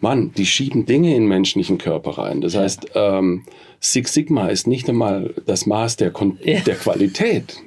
Mann, 0.00 0.32
die 0.36 0.44
schieben 0.46 0.84
Dinge 0.84 1.16
in 1.16 1.26
menschlichen 1.26 1.78
Körper 1.78 2.18
rein. 2.18 2.42
Das 2.42 2.54
heißt, 2.54 2.88
ähm, 2.94 3.42
Six 3.80 4.12
Sigma 4.12 4.48
ist 4.48 4.66
nicht 4.66 4.88
einmal 4.88 5.34
das 5.46 5.64
Maß 5.66 5.96
der, 5.96 6.10
Kon 6.10 6.38
Ja. 6.44 6.60
der 6.60 6.76
Qualität. 6.76 7.56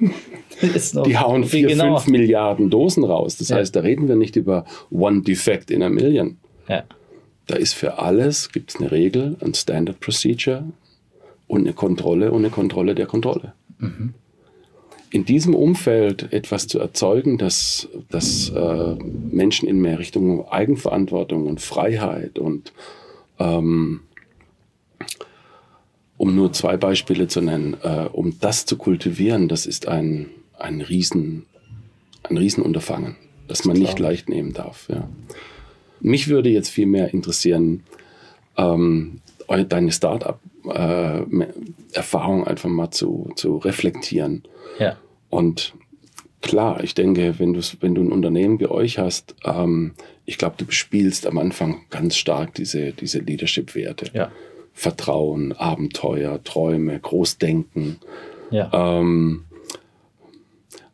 Die 1.06 1.16
hauen 1.16 1.44
vier, 1.44 1.68
genauer. 1.68 2.00
fünf 2.00 2.12
Milliarden 2.12 2.68
Dosen 2.70 3.02
raus. 3.02 3.36
Das 3.38 3.48
Ja. 3.48 3.56
heißt, 3.56 3.74
da 3.74 3.80
reden 3.80 4.08
wir 4.08 4.16
nicht 4.16 4.36
über 4.36 4.64
One 4.90 5.22
Defect 5.22 5.70
in 5.70 5.82
a 5.82 5.88
Million. 5.88 6.36
Ja. 6.68 6.84
Da 7.46 7.56
ist 7.56 7.72
für 7.74 7.98
alles, 7.98 8.52
gibt 8.52 8.70
es 8.70 8.76
eine 8.80 8.92
Regel, 8.92 9.36
ein 9.40 9.54
Standard 9.54 9.98
Procedure 10.00 10.64
und 11.48 11.62
eine 11.62 11.72
Kontrolle 11.72 12.30
und 12.30 12.40
eine 12.44 12.50
Kontrolle 12.50 12.94
der 12.94 13.06
Kontrolle. 13.06 13.54
In 15.10 15.24
diesem 15.24 15.54
Umfeld 15.54 16.32
etwas 16.32 16.68
zu 16.68 16.78
erzeugen, 16.78 17.36
das, 17.36 17.88
das 18.10 18.50
äh, 18.50 18.94
Menschen 19.30 19.68
in 19.68 19.80
mehr 19.80 19.98
Richtung 19.98 20.48
Eigenverantwortung 20.48 21.46
und 21.46 21.60
Freiheit 21.60 22.38
und 22.38 22.72
ähm, 23.40 24.00
um 26.16 26.34
nur 26.34 26.52
zwei 26.52 26.76
Beispiele 26.76 27.28
zu 27.28 27.40
nennen, 27.40 27.76
äh, 27.82 28.06
um 28.12 28.38
das 28.40 28.66
zu 28.66 28.76
kultivieren, 28.76 29.48
das 29.48 29.66
ist 29.66 29.88
ein, 29.88 30.26
ein, 30.58 30.82
Riesen, 30.82 31.46
ein 32.22 32.36
Riesenunterfangen, 32.36 33.16
das 33.48 33.64
man 33.64 33.78
nicht 33.78 33.98
leicht 33.98 34.28
nehmen 34.28 34.52
darf. 34.52 34.86
Ja. 34.90 35.08
Mich 36.00 36.28
würde 36.28 36.50
jetzt 36.50 36.68
viel 36.68 36.86
mehr 36.86 37.12
interessieren, 37.14 37.84
ähm, 38.58 39.22
deine 39.58 39.92
Start-up-Erfahrung 39.92 42.46
einfach 42.46 42.68
mal 42.68 42.90
zu, 42.90 43.30
zu 43.36 43.58
reflektieren. 43.58 44.42
Ja. 44.78 44.96
Und 45.28 45.74
klar, 46.40 46.82
ich 46.84 46.94
denke, 46.94 47.38
wenn, 47.38 47.60
wenn 47.80 47.94
du 47.94 48.02
ein 48.02 48.12
Unternehmen 48.12 48.60
wie 48.60 48.66
euch 48.66 48.98
hast, 48.98 49.34
ähm, 49.44 49.92
ich 50.24 50.38
glaube, 50.38 50.56
du 50.58 50.64
bespielst 50.64 51.26
am 51.26 51.38
Anfang 51.38 51.82
ganz 51.90 52.16
stark 52.16 52.54
diese, 52.54 52.92
diese 52.92 53.18
Leadership-Werte. 53.18 54.10
Ja. 54.12 54.30
Vertrauen, 54.72 55.52
Abenteuer, 55.52 56.42
Träume, 56.44 56.98
Großdenken. 56.98 57.98
Ja. 58.50 58.70
Ähm, 58.72 59.44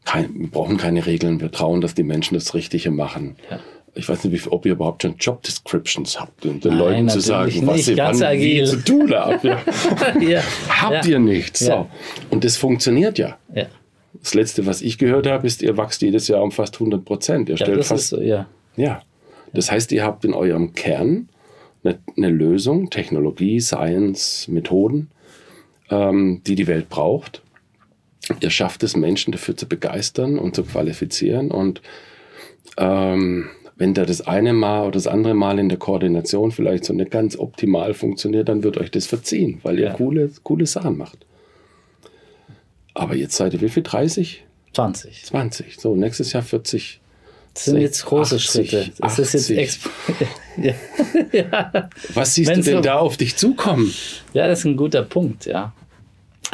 kein, 0.04 0.40
wir 0.40 0.48
brauchen 0.48 0.76
keine 0.76 1.04
Regeln, 1.04 1.40
wir 1.40 1.50
trauen, 1.50 1.80
dass 1.80 1.94
die 1.94 2.04
Menschen 2.04 2.34
das 2.34 2.54
Richtige 2.54 2.90
machen. 2.90 3.36
Ja. 3.50 3.60
Ich 3.96 4.08
weiß 4.08 4.24
nicht, 4.24 4.44
wie, 4.44 4.50
ob 4.50 4.66
ihr 4.66 4.72
überhaupt 4.72 5.02
schon 5.02 5.16
Job 5.16 5.42
Descriptions 5.42 6.20
habt, 6.20 6.44
um 6.44 6.60
den 6.60 6.72
Nein, 6.72 6.78
Leuten 6.78 7.08
zu 7.08 7.20
sagen, 7.20 7.66
was 7.66 7.86
sie 7.86 7.94
Ganz 7.94 8.20
wann 8.20 8.38
wie 8.38 8.60
agil. 8.60 8.66
zu 8.66 8.84
tun 8.84 9.14
haben. 9.14 9.40
Ja. 10.20 10.20
ja. 10.20 10.42
Habt 10.68 11.06
ja. 11.06 11.12
ihr 11.12 11.18
nicht. 11.18 11.56
So. 11.56 11.88
Und 12.30 12.44
das 12.44 12.56
funktioniert 12.56 13.18
ja. 13.18 13.38
Das 14.22 14.34
letzte, 14.34 14.66
was 14.66 14.82
ich 14.82 14.98
gehört 14.98 15.26
habe, 15.26 15.46
ist, 15.46 15.62
ihr 15.62 15.76
wächst 15.76 16.02
jedes 16.02 16.28
Jahr 16.28 16.42
um 16.42 16.52
fast 16.52 16.74
100 16.74 17.04
Prozent. 17.04 17.48
Ihr 17.48 17.54
ja, 17.56 17.64
stellt 17.64 17.78
das 17.78 17.86
ist 17.86 17.92
fast, 17.92 18.08
so, 18.08 18.20
ja. 18.20 18.46
ja. 18.76 19.02
Das 19.52 19.70
heißt, 19.70 19.92
ihr 19.92 20.04
habt 20.04 20.24
in 20.24 20.34
eurem 20.34 20.74
Kern 20.74 21.28
eine, 21.84 21.98
eine 22.16 22.28
Lösung, 22.28 22.90
Technologie, 22.90 23.60
Science, 23.60 24.48
Methoden, 24.48 25.10
ähm, 25.90 26.42
die 26.46 26.54
die 26.54 26.66
Welt 26.66 26.88
braucht. 26.88 27.42
Ihr 28.40 28.50
schafft 28.50 28.82
es, 28.82 28.96
Menschen 28.96 29.32
dafür 29.32 29.56
zu 29.56 29.68
begeistern 29.68 30.38
und 30.38 30.56
zu 30.56 30.64
qualifizieren. 30.64 31.50
Und 31.50 31.80
ähm, 32.76 33.48
wenn 33.76 33.92
da 33.94 34.04
das 34.06 34.22
eine 34.26 34.52
Mal 34.54 34.82
oder 34.82 34.92
das 34.92 35.06
andere 35.06 35.34
Mal 35.34 35.58
in 35.58 35.68
der 35.68 35.78
Koordination 35.78 36.50
vielleicht 36.50 36.84
so 36.86 36.92
nicht 36.94 37.10
ganz 37.10 37.38
optimal 37.38 37.92
funktioniert, 37.94 38.48
dann 38.48 38.62
wird 38.62 38.78
euch 38.78 38.90
das 38.90 39.06
verziehen, 39.06 39.60
weil 39.62 39.78
ihr 39.78 39.86
Ja. 39.88 39.92
coole, 39.94 40.30
coole 40.42 40.66
Sachen 40.66 40.96
macht. 40.96 41.18
Aber 42.94 43.14
jetzt 43.14 43.36
seid 43.36 43.52
ihr 43.54 43.60
wie 43.60 43.68
viel? 43.68 43.82
30? 43.82 44.44
20. 44.72 45.24
20. 45.26 45.76
So, 45.78 45.94
nächstes 45.94 46.32
Jahr 46.32 46.42
40. 46.42 47.00
Das 47.54 47.64
sind 47.66 47.78
jetzt 47.80 48.04
große 48.04 48.36
80, 48.36 48.50
Schritte. 48.70 48.90
Das 48.98 49.18
ist 49.18 49.48
jetzt 49.48 49.86
80. 49.86 50.28
ja. 50.62 50.74
ja. 51.32 51.90
Was 52.14 52.34
siehst 52.34 52.50
Wenn's 52.50 52.64
du 52.66 52.70
denn 52.72 52.78
so- 52.78 52.82
da 52.88 52.98
auf 52.98 53.16
dich 53.16 53.36
zukommen? 53.36 53.92
ja, 54.34 54.46
das 54.46 54.60
ist 54.60 54.64
ein 54.66 54.76
guter 54.76 55.02
Punkt, 55.02 55.46
ja. 55.46 55.72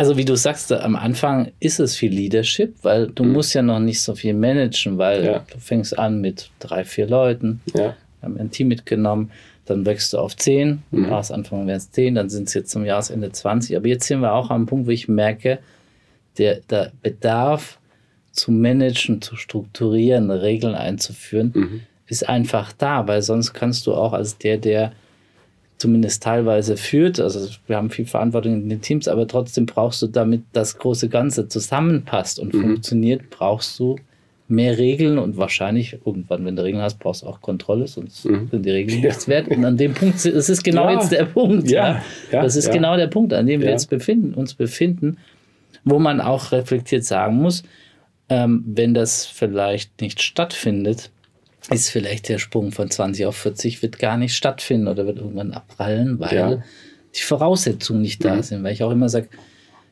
Also 0.03 0.17
wie 0.17 0.25
du 0.25 0.35
sagst, 0.37 0.73
am 0.73 0.97
Anfang 0.97 1.53
ist 1.61 1.79
es 1.79 1.95
viel 1.95 2.13
Leadership, 2.13 2.75
weil 2.83 3.07
du 3.07 3.23
musst 3.23 3.55
ja 3.55 3.63
noch 3.63 3.79
nicht 3.79 4.01
so 4.03 4.17
viel 4.17 4.35
managen, 4.35 4.99
weil 4.99 5.21
Mhm. 5.21 5.27
Ja. 5.27 5.47
du 5.53 5.59
fängst 5.61 5.97
an 5.97 6.21
mit 6.21 6.51
drei, 6.59 6.85
vier 6.85 7.07
Leuten, 7.07 7.61
Ja. 7.73 7.95
haben 8.21 8.37
ein 8.37 8.51
Team 8.51 8.67
mitgenommen, 8.67 9.31
dann 9.65 9.87
wächst 9.87 10.13
du 10.13 10.19
auf 10.19 10.35
10, 10.37 10.83
Mhm. 10.91 11.05
am 11.05 11.11
Jahresanfang 11.13 11.67
wären 11.69 11.77
es 11.77 11.93
10, 11.93 12.17
dann 12.17 12.29
sind 12.31 12.49
es 12.49 12.55
jetzt 12.55 12.73
zum 12.73 12.85
Jahresende 12.85 13.31
20. 13.31 13.77
Aber 13.77 13.87
jetzt 13.87 14.09
sind 14.09 14.19
wir 14.23 14.33
auch 14.33 14.51
am 14.51 14.67
Punkt, 14.67 14.89
wo 14.89 14.91
ich 14.91 15.07
merke, 15.07 15.61
der, 16.37 16.59
der 16.69 16.91
Bedarf 17.01 17.79
zu 18.33 18.51
managen, 18.51 19.23
zu 19.23 19.37
strukturieren, 19.37 20.33
Regeln 20.33 20.75
einzuführen, 20.75 21.53
Mhm. 21.55 21.81
ist 22.09 22.29
einfach 22.29 22.73
da, 22.73 23.07
weil 23.07 23.23
sonst 23.23 23.53
kannst 23.53 23.87
du 23.87 23.95
auch 23.95 24.15
als 24.15 24.37
der, 24.37 24.57
der 24.59 24.91
zumindest 25.83 26.23
teilweise 26.23 26.77
führt, 26.77 27.19
also 27.19 27.49
wir 27.67 27.77
haben 27.77 27.91
viel 27.91 28.07
Verantwortung 28.07 28.55
in 28.55 28.69
den 28.69 28.81
Teams, 28.81 29.09
aber 29.09 29.27
trotzdem 29.27 29.67
brauchst 29.67 30.01
du, 30.01 30.07
damit 30.07 30.43
das 30.53 30.79
große 30.79 31.09
Ganze 31.09 31.49
zusammenpasst 31.49 32.39
und 32.39 32.53
funktioniert, 32.53 33.31
brauchst 33.31 33.77
du 33.81 33.97
mehr 34.47 34.79
Regeln 34.79 35.19
und 35.19 35.39
wahrscheinlich 35.39 35.99
irgendwann, 36.05 36.45
wenn 36.45 36.55
du 36.57 36.63
Regeln 36.63 36.83
hast, 36.83 36.99
brauchst 37.01 37.23
du 37.23 37.27
auch 37.27 37.41
Kontrolle, 37.41 37.89
sonst 37.89 38.23
sind 38.23 38.53
die 38.53 38.71
Regeln 38.71 39.01
nichts 39.01 39.27
wert. 39.27 39.49
Und 39.49 39.65
an 39.65 39.77
dem 39.77 39.93
Punkt, 39.95 40.25
es 40.25 40.49
ist 40.49 40.63
genau 40.63 40.85
Ja. 40.85 40.95
jetzt 40.95 41.11
der 41.11 41.25
Punkt. 41.25 41.69
Ja. 41.71 42.03
Ja. 42.31 42.43
Das 42.43 42.55
ist 42.55 42.67
Ja. 42.67 42.73
genau 42.75 42.97
der 42.97 43.09
Punkt, 43.09 43.33
an 43.33 43.47
dem 43.47 43.61
wir 43.61 43.71
jetzt 43.71 43.91
befinden, 43.91 44.35
uns 44.35 44.55
befinden, 44.55 45.17
wo 45.85 45.99
man 45.99 46.21
auch 46.21 46.53
reflektiert 46.53 47.05
sagen 47.05 47.37
muss, 47.37 47.63
ähm, 48.29 48.63
wenn 48.67 48.95
das 48.95 49.27
vielleicht 49.27 50.01
nicht 50.01 50.23
stattfindet, 50.23 51.11
ist 51.71 51.91
vielleicht 51.91 52.29
der 52.29 52.39
Sprung 52.39 52.73
von 52.73 52.91
20 52.91 53.27
auf 53.27 53.37
40 53.37 53.83
wird 53.83 53.99
gar 53.99 54.17
nicht 54.17 54.35
stattfinden 54.35 54.89
oder 54.89 55.07
wird 55.07 55.19
irgendwann 55.19 55.53
abprallen, 55.53 56.19
weil 56.19 56.35
Ja. 56.35 56.51
Mhm. 56.57 56.63
die 57.15 57.21
Voraussetzungen 57.23 58.03
nicht 58.03 58.25
da 58.25 58.43
sind. 58.43 58.63
Weil 58.65 58.73
ich 58.73 58.83
auch 58.83 58.91
immer 58.91 59.09
sage, 59.09 59.29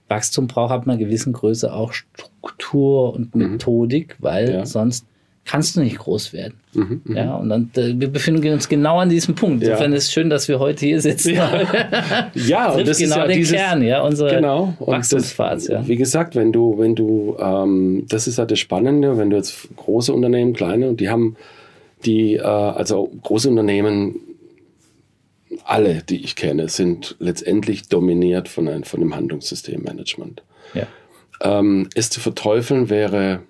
Wachstum 0.09 0.49
braucht 0.49 0.73
ab 0.73 0.83
einer 0.87 0.97
gewissen 0.97 1.33
Größe 1.33 1.73
auch 1.73 1.93
Struktur 1.93 3.15
und 3.15 3.35
Methodik, 3.35 4.17
weil 4.19 4.47
Mhm. 4.49 4.53
Ja. 4.55 4.67
sonst 4.67 5.07
kannst 5.45 5.75
du 5.77 5.81
nicht 5.81 5.99
groß 5.99 6.33
werden. 6.33 6.55
Mhm, 6.75 7.03
Ja, 7.17 7.35
und 7.35 7.49
dann, 7.49 7.71
äh, 7.77 7.95
wir 7.99 8.09
befinden 8.09 8.47
uns 8.53 8.69
genau 8.69 8.99
an 8.99 9.09
diesem 9.09 9.35
Punkt. 9.35 9.62
Ja. 9.62 9.71
Insofern 9.71 9.93
ist 9.95 10.05
es 10.05 10.12
schön, 10.12 10.31
dass 10.31 10.47
wir 10.49 10.59
heute 10.61 10.85
hier 10.87 11.00
sitzen. 11.00 11.35
Ja, 11.35 11.50
und 12.71 12.75
Trifft 12.75 12.89
das 12.89 12.99
genau 12.99 13.11
ist 13.11 13.17
ja 13.17 13.27
den 13.27 13.37
dieses, 13.39 13.57
Kern, 13.57 13.83
ja, 13.83 14.03
unserer 14.03 14.31
genau. 14.35 14.75
Und 14.79 14.87
Wachstumspfad. 14.89 15.57
das, 15.57 15.67
Ja. 15.69 15.87
Wie 15.89 15.97
gesagt, 15.97 16.37
wenn 16.37 16.53
du, 16.53 16.79
wenn 16.79 16.95
du, 16.95 17.37
ähm, 17.41 18.05
das 18.09 18.27
ist 18.29 18.39
ja 18.39 18.45
das 18.47 18.59
Spannende, 18.61 19.17
wenn 19.19 19.31
du 19.31 19.37
jetzt 19.37 19.69
große 19.77 20.12
Unternehmen, 20.12 20.53
kleine, 20.53 20.89
und 20.89 21.00
die 21.00 21.09
haben 21.09 21.37
die, 22.04 22.37
äh, 22.37 22.42
also 22.42 23.11
große 23.23 23.49
Unternehmen, 23.49 24.16
alle, 25.64 26.02
die 26.02 26.23
ich 26.25 26.37
kenne, 26.37 26.69
sind 26.69 27.16
letztendlich 27.19 27.88
dominiert 27.88 28.49
von, 28.49 28.69
ein, 28.69 28.85
von 28.85 29.00
dem 29.00 29.14
Handlungssystemmanagement. 29.14 30.42
Ja. 30.75 30.87
Ähm, 31.40 31.88
es 31.95 32.11
zu 32.11 32.21
verteufeln 32.21 32.88
wäre, 32.88 33.42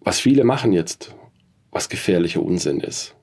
was 0.00 0.20
viele 0.20 0.44
machen 0.44 0.72
jetzt, 0.72 1.14
was 1.70 1.88
gefährlicher 1.88 2.42
Unsinn 2.42 2.80
ist. 2.80 3.14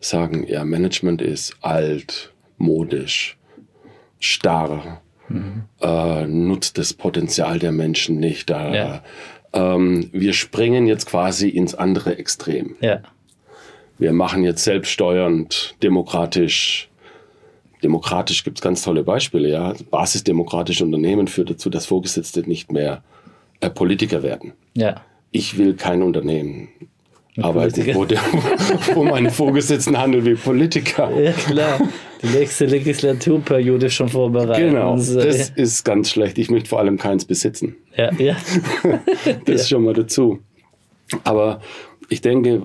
Sagen, 0.00 0.44
ja, 0.48 0.64
Management 0.64 1.22
ist 1.22 1.56
alt, 1.60 2.32
modisch, 2.58 3.38
starr, 4.18 5.00
äh, 5.80 6.26
nutzt 6.26 6.76
das 6.76 6.92
Potenzial 6.92 7.58
der 7.58 7.72
Menschen 7.72 8.18
nicht. 8.18 8.50
Da, 8.50 8.74
Ja. 8.74 9.04
ähm, 9.52 10.10
wir 10.12 10.32
springen 10.32 10.86
jetzt 10.86 11.06
quasi 11.06 11.48
ins 11.48 11.74
andere 11.74 12.18
Extrem. 12.18 12.76
ja. 12.80 13.00
Wir 13.98 14.12
machen 14.12 14.44
jetzt 14.44 14.64
selbststeuernd, 14.64 15.76
demokratisch. 15.82 16.88
Demokratisch 17.82 18.44
gibt 18.44 18.58
es 18.58 18.62
ganz 18.62 18.82
tolle 18.82 19.02
Beispiele. 19.02 19.48
Ja? 19.48 19.74
Basisdemokratische 19.90 20.84
Unternehmen 20.84 21.26
führt 21.26 21.50
dazu, 21.50 21.68
dass 21.70 21.86
Vorgesetzte 21.86 22.40
nicht 22.48 22.70
mehr 22.72 23.02
äh, 23.60 23.70
Politiker 23.70 24.22
werden. 24.22 24.52
Ja. 24.74 25.02
Ich 25.30 25.58
will 25.58 25.74
kein 25.74 26.02
Unternehmen 26.02 26.68
arbeiten, 27.40 27.92
Politiker. 27.92 27.98
wo, 27.98 28.04
der, 28.04 28.20
wo 28.94 29.04
meine 29.04 29.30
Vorgesetzten 29.30 29.98
handeln 29.98 30.24
wie 30.26 30.34
Politiker. 30.34 31.10
Ja, 31.18 31.32
klar. 31.32 31.80
Die 32.22 32.26
nächste 32.26 32.66
Legislaturperiode 32.66 33.90
schon 33.90 34.08
vorbereitet. 34.08 34.70
Genau, 34.70 34.94
das 34.94 35.50
ist 35.50 35.84
ganz 35.84 36.10
schlecht. 36.10 36.38
Ich 36.38 36.50
möchte 36.50 36.68
vor 36.68 36.78
allem 36.78 36.98
keins 36.98 37.24
besitzen. 37.24 37.76
ja, 37.96 38.12
ja. 38.14 38.36
Das 39.46 39.68
schon 39.68 39.84
mal 39.84 39.94
dazu. 39.94 40.40
Aber 41.24 41.60
ich 42.08 42.20
denke, 42.20 42.62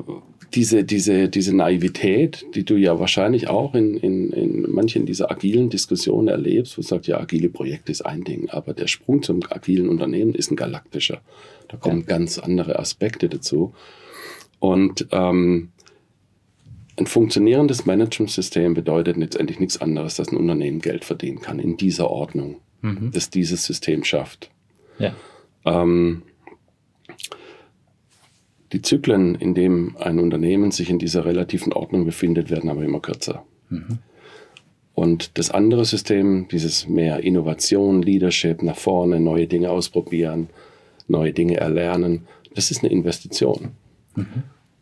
diese, 0.58 0.84
diese, 0.84 1.30
diese 1.30 1.56
Naivität, 1.56 2.44
die 2.56 2.66
du 2.66 2.78
ja 2.78 3.00
wahrscheinlich 3.00 3.48
auch 3.48 3.76
in, 3.76 3.96
in, 3.96 4.32
in 4.32 4.72
manchen 4.72 5.06
dieser 5.06 5.30
agilen 5.30 5.70
Diskussionen 5.70 6.30
erlebst, 6.30 6.76
wo 6.76 6.82
du 6.82 6.88
sagst, 6.88 7.08
ja, 7.08 7.20
agile 7.20 7.50
Projekte 7.50 7.92
ist 7.92 8.02
ein 8.02 8.24
Ding, 8.24 8.50
aber 8.50 8.74
der 8.74 8.88
Sprung 8.88 9.22
zum 9.22 9.42
agilen 9.48 9.88
Unternehmen 9.88 10.34
ist 10.34 10.50
ein 10.50 10.56
galaktischer. 10.56 11.22
Da 11.68 11.78
kommen 11.78 12.08
ganz 12.08 12.40
andere 12.40 12.80
Aspekte 12.80 13.30
dazu. 13.30 13.76
Und 14.58 15.06
ähm, 15.12 15.70
ein 16.98 17.06
funktionierendes 17.06 17.86
Managementsystem 17.86 18.74
bedeutet 18.74 19.16
letztendlich 19.18 19.60
nichts 19.60 19.80
anderes, 19.80 20.16
dass 20.16 20.30
ein 20.30 20.38
Unternehmen 20.38 20.80
Geld 20.80 21.06
verdienen 21.06 21.40
kann 21.40 21.60
in 21.60 21.78
dieser 21.78 22.10
Ordnung, 22.10 22.62
dass 23.12 23.30
dieses 23.30 23.64
System 23.64 24.04
schafft. 24.04 24.50
ja. 24.98 25.14
Ähm, 25.66 26.24
die 28.74 28.82
Zyklen, 28.82 29.36
in 29.36 29.54
dem 29.54 29.96
ein 29.98 30.20
Unternehmen 30.20 30.72
sich 30.72 30.90
in 30.90 31.00
dieser 31.00 31.26
relativen 31.26 31.74
Ordnung 31.74 32.06
befindet, 32.06 32.50
werden 32.50 32.70
aber 32.70 32.84
immer 32.84 33.00
kürzer. 33.00 33.44
Und 34.94 35.38
das 35.38 35.52
andere 35.52 35.86
System, 35.86 36.48
dieses 36.50 36.88
mehr 36.88 37.24
Innovation, 37.24 38.02
Leadership, 38.02 38.64
nach 38.64 38.78
vorne, 38.78 39.20
neue 39.20 39.48
Dinge 39.48 39.70
ausprobieren, 39.70 40.50
neue 41.08 41.34
Dinge 41.34 41.58
erlernen, 41.58 42.28
das 42.56 42.72
ist 42.72 42.84
eine 42.84 42.92
Investition. 42.92 43.74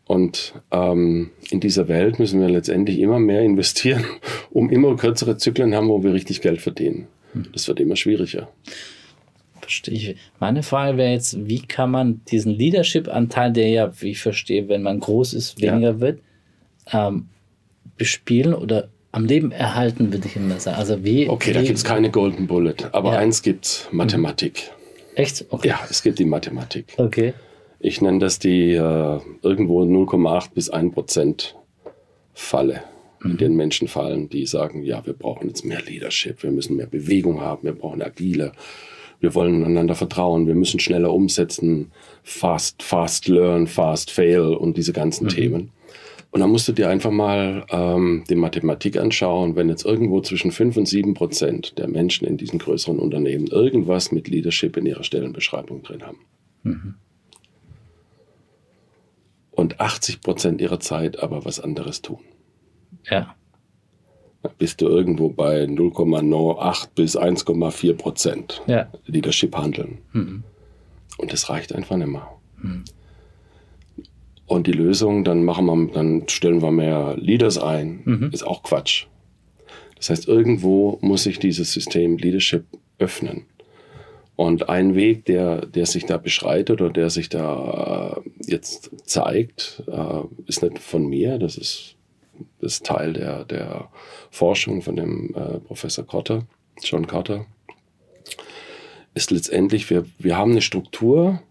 Und 0.05 0.53
ähm, 0.71 1.31
in 1.49 1.59
dieser 1.59 1.87
Welt 1.87 2.19
müssen 2.19 2.39
wir 2.39 2.49
letztendlich 2.49 2.99
immer 2.99 3.19
mehr 3.19 3.41
investieren, 3.41 4.05
um 4.51 4.69
immer 4.69 4.95
kürzere 4.95 5.37
Zyklen 5.37 5.75
haben, 5.75 5.89
wo 5.89 6.03
wir 6.03 6.13
richtig 6.13 6.41
Geld 6.41 6.61
verdienen. 6.61 7.07
Das 7.51 7.67
wird 7.67 7.81
immer 7.81 7.97
schwieriger. 7.97 8.47
Verstehe 9.65 9.95
ich. 9.95 10.15
Meine 10.39 10.61
Frage 10.61 10.95
wäre 10.97 11.11
jetzt, 11.11 11.47
wie 11.47 11.59
kann 11.59 11.89
man 11.89 12.21
diesen 12.25 12.51
Leadership-Anteil, 12.53 13.51
der 13.51 13.67
ja, 13.69 13.91
wie 13.99 14.11
ich 14.11 14.19
verstehe, 14.19 14.67
wenn 14.69 14.83
man 14.83 14.99
groß 14.99 15.33
ist, 15.33 15.59
Ja. 15.59 15.71
weniger 15.73 15.99
wird, 15.99 16.19
ähm, 16.93 17.29
bespielen 17.97 18.53
oder 18.53 18.89
am 19.11 19.25
Leben 19.25 19.51
erhalten, 19.51 20.13
würde 20.13 20.27
ich 20.27 20.35
immer 20.35 20.59
sagen. 20.59 20.77
Also 20.77 21.03
wie. 21.03 21.27
Okay, 21.29 21.51
da 21.53 21.61
wie, 21.61 21.65
gibt 21.65 21.77
es 21.77 21.83
keine 21.83 22.11
Golden 22.11 22.45
Bullet, 22.47 22.75
aber 22.91 23.13
Ja. 23.13 23.19
eins 23.19 23.41
gibt's, 23.41 23.87
Mathematik. 23.91 24.71
Echt? 25.15 25.45
Okay. 25.49 25.69
Ja, 25.69 25.79
es 25.89 26.03
gibt 26.03 26.19
die 26.19 26.25
Mathematik. 26.25 26.93
Okay. 26.97 27.33
Ich 27.79 28.01
nenne 28.01 28.19
das 28.19 28.37
die 28.39 28.73
äh, 28.73 29.19
irgendwo 29.41 29.81
0,8 29.83 30.53
bis 30.53 30.69
1 30.69 30.93
Prozent 30.93 31.55
Falle, 32.33 32.83
in 33.23 33.37
den 33.37 33.55
Menschen 33.55 33.87
fallen, 33.87 34.27
die 34.29 34.45
sagen, 34.45 34.83
ja, 34.83 35.05
wir 35.05 35.13
brauchen 35.13 35.47
jetzt 35.47 35.63
mehr 35.65 35.81
Leadership, 35.81 36.43
wir 36.43 36.51
müssen 36.51 36.75
mehr 36.75 36.85
Bewegung 36.87 37.39
haben, 37.41 37.63
wir 37.63 37.71
brauchen 37.73 38.01
agile, 38.01 38.51
wir 39.19 39.35
wollen 39.35 39.63
einander 39.63 39.95
vertrauen, 39.95 40.47
wir 40.47 40.55
müssen 40.55 40.79
schneller 40.79 41.13
umsetzen, 41.13 41.91
fast, 42.23 42.83
fast 42.83 43.27
learn, 43.27 43.67
fast 43.67 44.11
fail 44.11 44.41
und 44.41 44.77
diese 44.77 44.93
ganzen 44.93 45.27
Themen. 45.27 45.71
Und 46.31 46.41
dann 46.41 46.49
musst 46.49 46.67
du 46.67 46.73
dir 46.73 46.89
einfach 46.89 47.11
mal 47.11 47.65
ähm, 47.69 48.25
die 48.29 48.35
Mathematik 48.35 48.97
anschauen, 48.97 49.55
wenn 49.55 49.69
jetzt 49.69 49.85
irgendwo 49.85 50.19
zwischen 50.19 50.51
5 50.51 50.75
und 50.75 50.85
7 50.85 51.13
Prozent 51.13 51.77
der 51.77 51.87
Menschen 51.87 52.27
in 52.27 52.35
diesen 52.35 52.59
größeren 52.59 52.99
Unternehmen 52.99 53.47
irgendwas 53.47 54.11
mit 54.11 54.27
Leadership 54.27 54.75
in 54.75 54.85
ihrer 54.85 55.03
Stellenbeschreibung 55.03 55.81
drin 55.83 56.03
haben. 56.03 56.19
Und 59.51 59.79
80 59.79 60.19
Prozent 60.19 60.59
ihrer 60.59 60.81
Zeit 60.81 61.23
aber 61.23 61.45
was 61.45 61.61
anderes 61.61 62.01
tun. 62.01 62.19
Ja. 63.09 63.35
Bist 64.57 64.81
du 64.81 64.87
irgendwo 64.87 65.29
bei 65.29 65.63
0,08 65.65 66.87
bis 66.95 67.17
1,4 67.17 67.93
Prozent 67.93 68.61
Ja. 68.67 68.87
Leadership 69.05 69.55
handeln. 69.55 69.99
Und 71.17 71.31
das 71.33 71.49
reicht 71.49 71.73
einfach 71.73 71.97
nicht 71.97 72.07
mehr. 72.07 72.27
Und 74.47 74.67
die 74.67 74.71
Lösung, 74.73 75.23
dann 75.23 75.43
machen 75.43 75.65
wir, 75.65 75.87
dann 75.93 76.27
stellen 76.27 76.61
wir 76.61 76.71
mehr 76.71 77.15
Leaders 77.17 77.57
ein, 77.57 78.29
ist 78.31 78.45
auch 78.45 78.63
Quatsch. 78.63 79.05
Das 79.97 80.09
heißt, 80.09 80.27
irgendwo 80.27 80.97
muss 81.01 81.23
sich 81.23 81.39
dieses 81.39 81.71
System 81.71 82.17
Leadership 82.17 82.65
öffnen. 82.99 83.45
Und 84.35 84.67
ein 84.67 84.95
Weg, 84.95 85.25
der, 85.25 85.65
der 85.65 85.85
sich 85.85 86.05
da 86.05 86.17
beschreitet 86.17 86.81
oder 86.81 86.91
der 86.91 87.09
sich 87.09 87.29
da 87.29 88.17
äh, 88.17 88.29
jetzt 88.51 88.91
zeigt, 89.05 89.81
äh, 89.87 90.21
ist 90.45 90.61
nicht 90.61 90.79
von 90.79 91.07
mir, 91.07 91.39
das 91.39 91.57
ist, 91.57 91.94
ist 92.61 92.85
Teil 92.85 93.13
der, 93.13 93.45
der 93.45 93.89
Forschung 94.31 94.81
von 94.81 94.95
dem 94.95 95.33
äh, 95.35 95.59
Professor 95.59 96.05
Cotter, 96.05 96.45
John 96.81 97.07
Cotter, 97.07 97.45
ist 99.13 99.31
letztendlich, 99.31 99.89
wir, 99.89 100.05
wir 100.19 100.37
haben 100.37 100.51
eine 100.51 100.61
Struktur, 100.61 101.41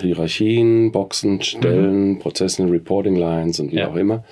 Hierarchien, 0.00 0.92
Boxen, 0.92 1.42
Stellen, 1.42 2.10
Mhm. 2.10 2.18
Prozessen, 2.20 2.68
Reporting 2.70 3.16
Lines 3.16 3.58
und 3.58 3.72
wie 3.72 3.76
Ja. 3.78 3.88
auch 3.90 3.96
immer. 3.96 4.24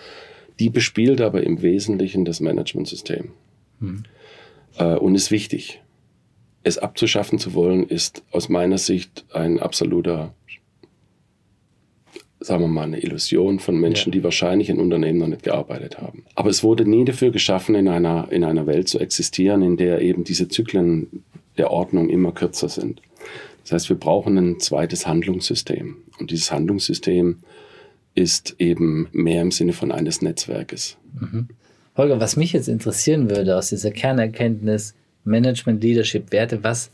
Die 0.61 0.71
bespielt 0.71 1.21
aber 1.21 1.43
im 1.43 1.63
Wesentlichen 1.63 2.25
das 2.25 2.39
Managementsystem 2.41 3.31
Mhm. 3.81 4.05
äh, 4.79 4.95
und 4.95 5.15
ist 5.17 5.31
wichtig. 5.33 5.81
Es 6.63 6.79
abzuschaffen 6.79 7.39
zu 7.39 7.55
wollen, 7.55 7.83
ist 7.89 8.23
aus 8.31 8.49
meiner 8.49 8.79
Sicht 8.79 9.25
ein 9.33 9.59
absoluter, 9.59 10.35
sagen 12.45 12.63
wir 12.63 12.69
mal, 12.69 12.83
eine 12.83 13.01
Illusion 13.03 13.59
von 13.59 13.77
Menschen, 13.79 14.13
Ja. 14.13 14.19
die 14.19 14.25
wahrscheinlich 14.25 14.69
in 14.69 14.79
Unternehmen 14.79 15.19
noch 15.19 15.29
nicht 15.29 15.43
gearbeitet 15.43 15.99
haben. 15.99 16.25
Aber 16.35 16.51
es 16.51 16.63
wurde 16.63 16.89
nie 16.89 17.05
dafür 17.05 17.31
geschaffen, 17.31 17.75
in 17.75 17.89
einer, 17.89 18.29
in 18.31 18.45
einer 18.45 18.67
Welt 18.67 18.89
zu 18.89 18.99
existieren, 18.99 19.63
in 19.63 19.77
der 19.77 20.03
eben 20.03 20.25
diese 20.25 20.49
Zyklen 20.49 21.25
der 21.57 21.71
Ordnung 21.71 22.11
immer 22.11 22.33
kürzer 22.33 22.69
sind. 22.69 23.01
Das 23.63 23.73
heißt, 23.73 23.89
wir 23.89 23.97
brauchen 23.97 24.37
ein 24.37 24.61
zweites 24.61 25.07
Handlungssystem. 25.07 25.97
Und 26.21 26.31
dieses 26.31 26.53
Handlungssystem 26.53 27.39
ist 28.15 28.57
eben 28.59 29.09
mehr 29.13 29.41
im 29.41 29.51
Sinne 29.51 29.73
von 29.73 29.91
eines 29.91 30.21
Netzwerkes. 30.21 30.99
Holger, 31.97 32.21
was 32.21 32.37
mich 32.37 32.53
jetzt 32.53 32.69
interessieren 32.69 33.31
würde 33.31 33.57
aus 33.57 33.71
dieser 33.71 33.91
Kernerkenntnis 33.91 34.95
Management, 35.25 35.83
Leadership, 35.83 36.31
Werte, 36.33 36.63
was, 36.63 36.91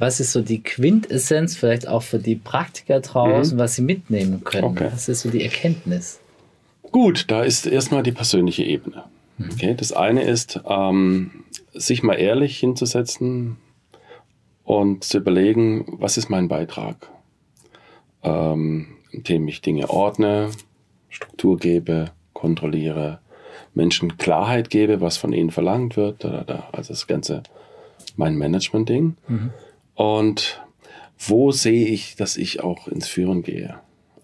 was 0.00 0.18
ist 0.18 0.32
so 0.32 0.40
die 0.40 0.62
Quintessenz 0.62 1.56
vielleicht 1.56 1.86
auch 1.86 2.02
für 2.02 2.18
die 2.18 2.36
Praktiker 2.36 3.00
draußen, 3.00 3.58
was 3.58 3.76
sie 3.76 3.82
mitnehmen 3.82 4.42
können? 4.42 4.64
Okay. 4.64 4.88
Was 4.92 5.08
ist 5.08 5.20
so 5.20 5.30
die 5.30 5.42
Erkenntnis? 5.42 6.20
Gut, 6.90 7.26
da 7.30 7.42
ist 7.42 7.66
erstmal 7.66 8.02
die 8.02 8.12
persönliche 8.12 8.64
Ebene. 8.64 9.04
Okay, 9.52 9.74
das 9.74 9.92
eine 9.92 10.22
ist, 10.22 10.60
ähm, 10.66 11.44
sich 11.72 12.02
mal 12.02 12.14
ehrlich 12.14 12.58
hinzusetzen 12.58 13.58
und 14.64 15.04
zu 15.04 15.18
überlegen, 15.18 15.84
was 15.98 16.16
ist 16.16 16.30
mein 16.30 16.48
Beitrag, 16.48 17.08
ähm, 18.22 18.88
indem 19.12 19.48
ich 19.48 19.60
Dinge 19.60 19.88
ordne, 19.90 20.50
Struktur 21.08 21.58
gebe, 21.58 22.10
kontrolliere, 22.32 23.20
Menschen 23.74 24.16
Klarheit 24.16 24.70
gebe, 24.70 25.00
was 25.00 25.16
von 25.16 25.32
ihnen 25.32 25.50
verlangt 25.50 25.96
wird, 25.96 26.24
da, 26.24 26.30
da, 26.30 26.44
da. 26.44 26.68
also 26.72 26.92
das 26.92 27.06
ganze 27.06 27.42
mein 28.16 28.36
Management-Ding. 28.36 29.16
Und 30.00 30.62
wo 31.18 31.52
sehe 31.52 31.86
ich, 31.86 32.16
dass 32.16 32.38
ich 32.38 32.64
auch 32.64 32.88
ins 32.88 33.06
Führen 33.06 33.42
gehe? 33.42 33.74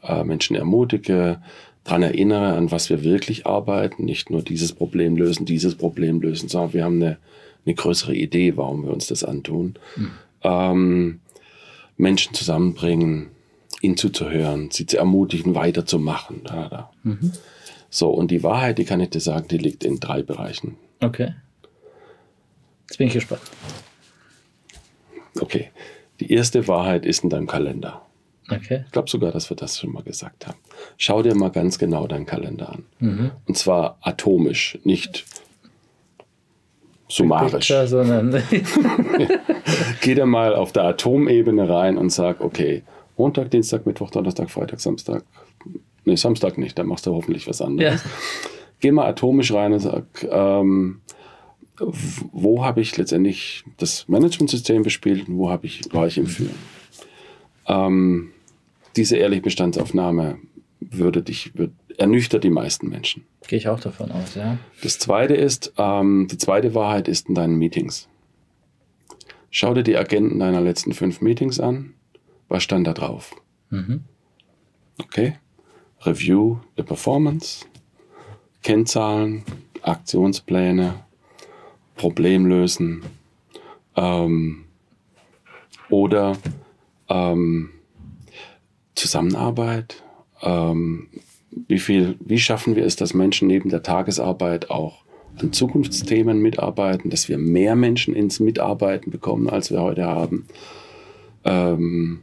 Äh, 0.02 0.24
Menschen 0.24 0.56
ermutige, 0.56 1.42
daran 1.84 2.02
erinnere, 2.02 2.54
an 2.54 2.70
was 2.70 2.88
wir 2.88 3.04
wirklich 3.04 3.46
arbeiten, 3.46 4.06
nicht 4.06 4.30
nur 4.30 4.40
dieses 4.40 4.72
Problem 4.72 5.18
lösen, 5.18 5.44
dieses 5.44 5.74
Problem 5.74 6.22
lösen, 6.22 6.48
sondern 6.48 6.72
wir 6.72 6.84
haben 6.84 7.02
eine, 7.02 7.18
eine 7.66 7.74
größere 7.74 8.14
Idee, 8.14 8.56
warum 8.56 8.84
wir 8.84 8.90
uns 8.90 9.08
das 9.08 9.22
antun. 9.22 9.74
Ähm, 10.42 11.20
Menschen 11.98 12.32
zusammenbringen, 12.32 13.26
ihnen 13.82 13.98
zuzuhören, 13.98 14.70
sie 14.70 14.86
zu 14.86 14.96
ermutigen, 14.96 15.54
weiterzumachen. 15.54 16.40
Da, 16.44 16.70
da. 16.70 16.90
So, 17.90 18.08
und 18.08 18.30
die 18.30 18.42
Wahrheit, 18.42 18.78
die 18.78 18.86
kann 18.86 19.00
ich 19.00 19.10
dir 19.10 19.20
sagen, 19.20 19.46
die 19.48 19.58
liegt 19.58 19.84
in 19.84 20.00
drei 20.00 20.22
Bereichen. 20.22 20.78
Okay. 21.00 21.34
Jetzt 22.88 22.96
bin 22.96 23.08
ich 23.08 23.12
gespannt. 23.12 23.42
Okay, 25.40 25.70
die 26.20 26.32
erste 26.32 26.66
Wahrheit 26.68 27.04
ist 27.06 27.24
in 27.24 27.30
deinem 27.30 27.46
Kalender. 27.46 28.02
Okay. 28.50 28.84
Ich 28.86 28.92
glaube 28.92 29.10
sogar, 29.10 29.32
dass 29.32 29.50
wir 29.50 29.56
das 29.56 29.78
schon 29.78 29.92
mal 29.92 30.02
gesagt 30.02 30.46
haben. 30.46 30.58
Schau 30.98 31.22
dir 31.22 31.34
mal 31.34 31.50
ganz 31.50 31.78
genau 31.78 32.06
deinen 32.06 32.26
Kalender 32.26 32.70
an. 32.70 33.32
Und 33.46 33.58
zwar 33.58 33.98
atomisch, 34.02 34.78
nicht 34.84 35.24
summarisch. 37.08 37.68
Picture, 37.68 37.86
sondern 37.88 38.30
Geh 40.00 40.14
da 40.14 40.26
mal 40.26 40.54
auf 40.54 40.72
der 40.72 40.84
Atomebene 40.84 41.68
rein 41.68 41.98
und 41.98 42.10
sag, 42.10 42.40
okay, 42.40 42.82
Montag, 43.16 43.50
Dienstag, 43.50 43.86
Mittwoch, 43.86 44.10
Donnerstag, 44.10 44.50
Freitag, 44.50 44.80
Samstag. 44.80 45.24
Nee, 46.04 46.16
Samstag 46.16 46.58
nicht, 46.58 46.78
da 46.78 46.84
machst 46.84 47.06
du 47.06 47.14
hoffentlich 47.14 47.48
was 47.48 47.60
anderes. 47.60 48.04
ja. 48.04 48.10
Geh 48.78 48.92
mal 48.92 49.06
atomisch 49.06 49.52
rein 49.52 49.72
und 49.72 49.80
sag, 49.80 50.04
ähm, 50.30 51.00
wo 51.78 52.64
habe 52.64 52.80
ich 52.80 52.96
letztendlich 52.96 53.64
das 53.76 54.08
Managementsystem 54.08 54.82
bespielt 54.82 55.28
und 55.28 55.38
wo 55.38 55.50
habe 55.50 55.66
ich, 55.66 55.82
war 55.92 56.06
ich 56.06 56.18
im 56.18 56.26
Führen? 56.26 56.54
Ähm, 57.66 58.32
diese 58.96 59.16
ehrliche 59.16 59.42
Bestandsaufnahme 59.42 60.38
würde 60.80 61.22
dich, 61.22 61.56
wird, 61.56 61.72
ernüchtert 61.98 62.44
die 62.44 62.50
meisten 62.50 62.88
Menschen. 62.88 63.24
Gehe 63.46 63.58
ich 63.58 63.68
auch 63.68 63.80
davon 63.80 64.10
aus, 64.10 64.34
ja. 64.34 64.58
Das 64.82 64.98
zweite 64.98 65.34
ist, 65.34 65.72
ähm, 65.78 66.28
die 66.30 66.38
zweite 66.38 66.74
Wahrheit 66.74 67.08
ist 67.08 67.28
in 67.28 67.34
deinen 67.34 67.56
Meetings. 67.56 68.08
Schau 69.50 69.74
dir 69.74 69.82
die 69.82 69.96
Agenten 69.96 70.38
deiner 70.38 70.60
letzten 70.60 70.92
fünf 70.92 71.20
Meetings 71.20 71.60
an. 71.60 71.94
Was 72.48 72.62
stand 72.62 72.86
da 72.86 72.92
drauf? 72.92 73.34
Mhm. 73.70 74.04
Okay. 75.02 75.38
Review 76.02 76.58
der 76.76 76.84
Performance, 76.84 77.64
Kennzahlen, 78.62 79.44
Aktionspläne, 79.82 81.05
Problemlösen 81.96 83.02
ähm, 83.96 84.64
oder 85.88 86.36
ähm, 87.08 87.70
Zusammenarbeit. 88.94 90.02
Ähm, 90.42 91.08
wie 91.68 91.78
viel, 91.78 92.16
wie 92.20 92.38
schaffen 92.38 92.76
wir 92.76 92.84
es, 92.84 92.96
dass 92.96 93.14
Menschen 93.14 93.48
neben 93.48 93.70
der 93.70 93.82
Tagesarbeit 93.82 94.70
auch 94.70 95.04
an 95.38 95.52
Zukunftsthemen 95.52 96.40
mitarbeiten, 96.40 97.10
dass 97.10 97.28
wir 97.28 97.38
mehr 97.38 97.76
Menschen 97.76 98.14
ins 98.14 98.40
Mitarbeiten 98.40 99.10
bekommen, 99.10 99.48
als 99.48 99.70
wir 99.70 99.80
heute 99.80 100.04
haben? 100.04 100.46
Ähm, 101.44 102.20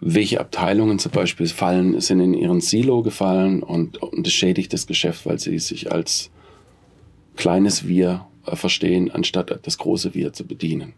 welche 0.00 0.40
Abteilungen 0.40 0.98
zum 0.98 1.12
Beispiel 1.12 1.46
fallen, 1.46 2.00
sind 2.00 2.20
in 2.20 2.34
ihren 2.34 2.60
Silo 2.60 3.02
gefallen 3.02 3.62
und, 3.62 4.02
und 4.02 4.26
das 4.26 4.32
schädigt 4.32 4.72
das 4.72 4.86
Geschäft, 4.86 5.26
weil 5.26 5.38
sie 5.38 5.58
sich 5.58 5.92
als 5.92 6.30
kleines 7.40 7.88
Wir 7.88 8.26
äh, 8.46 8.54
verstehen, 8.54 9.10
anstatt 9.10 9.58
das 9.66 9.78
große 9.78 10.14
Wir 10.14 10.32
zu 10.32 10.46
bedienen. 10.46 10.92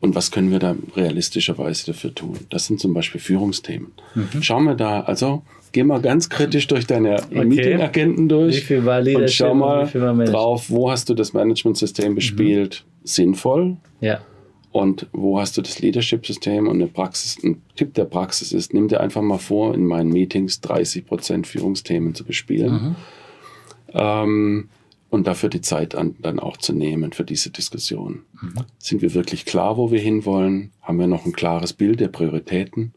Und 0.00 0.14
was 0.14 0.30
können 0.30 0.50
wir 0.52 0.58
da 0.58 0.76
realistischerweise 0.94 1.86
dafür 1.86 2.14
tun? 2.14 2.38
Das 2.50 2.66
sind 2.66 2.78
zum 2.78 2.92
Beispiel 2.94 3.20
Führungsthemen. 3.20 3.92
Schauen 4.42 4.64
wir 4.64 4.74
da, 4.74 5.00
also 5.00 5.42
geh 5.72 5.82
mal 5.82 6.00
ganz 6.00 6.28
kritisch 6.28 6.66
durch 6.68 6.86
deine 6.86 7.16
Meeting-Agenten 7.30 8.28
durch 8.28 8.56
Wie 8.58 8.60
viel 8.60 8.84
war 8.84 8.98
und 8.98 9.04
Leadership 9.06 9.46
schau 9.46 9.52
und 9.52 9.58
mal 9.58 9.92
war 9.94 10.00
Management? 10.12 10.28
drauf, 10.32 10.70
wo 10.70 10.90
hast 10.90 11.08
du 11.08 11.14
das 11.14 11.32
Managementsystem 11.32 12.14
bespielt, 12.14 12.84
sinnvoll 13.02 13.76
Ja. 14.00 14.20
und 14.70 15.06
wo 15.12 15.40
hast 15.40 15.56
du 15.56 15.62
das 15.62 15.80
Leadership-System 15.80 16.68
und 16.68 16.76
eine 16.76 16.86
Praxis? 16.86 17.42
Ein 17.42 17.60
Tipp 17.74 17.94
der 17.94 18.04
Praxis 18.04 18.52
ist, 18.52 18.72
nimm 18.74 18.86
dir 18.88 19.00
einfach 19.00 19.22
mal 19.22 19.38
vor, 19.38 19.74
in 19.74 19.84
meinen 19.86 20.10
Meetings 20.10 20.60
30% 20.62 21.44
Führungsthemen 21.46 22.14
zu 22.14 22.24
bespielen. 22.24 22.94
Ähm, 23.92 24.68
und 25.14 25.28
dafür 25.28 25.48
die 25.48 25.60
Zeit 25.60 25.94
an, 25.94 26.16
dann 26.18 26.40
auch 26.40 26.56
zu 26.56 26.72
nehmen 26.72 27.12
für 27.12 27.22
diese 27.22 27.50
Diskussion. 27.50 28.22
Sind 28.78 29.00
wir 29.00 29.14
wirklich 29.14 29.44
klar, 29.44 29.76
wo 29.76 29.92
wir 29.92 30.00
hinwollen? 30.00 30.72
Haben 30.82 30.98
wir 30.98 31.06
noch 31.06 31.24
ein 31.24 31.32
klares 31.32 31.72
Bild 31.72 32.00
der 32.00 32.08
Prioritäten? 32.08 32.92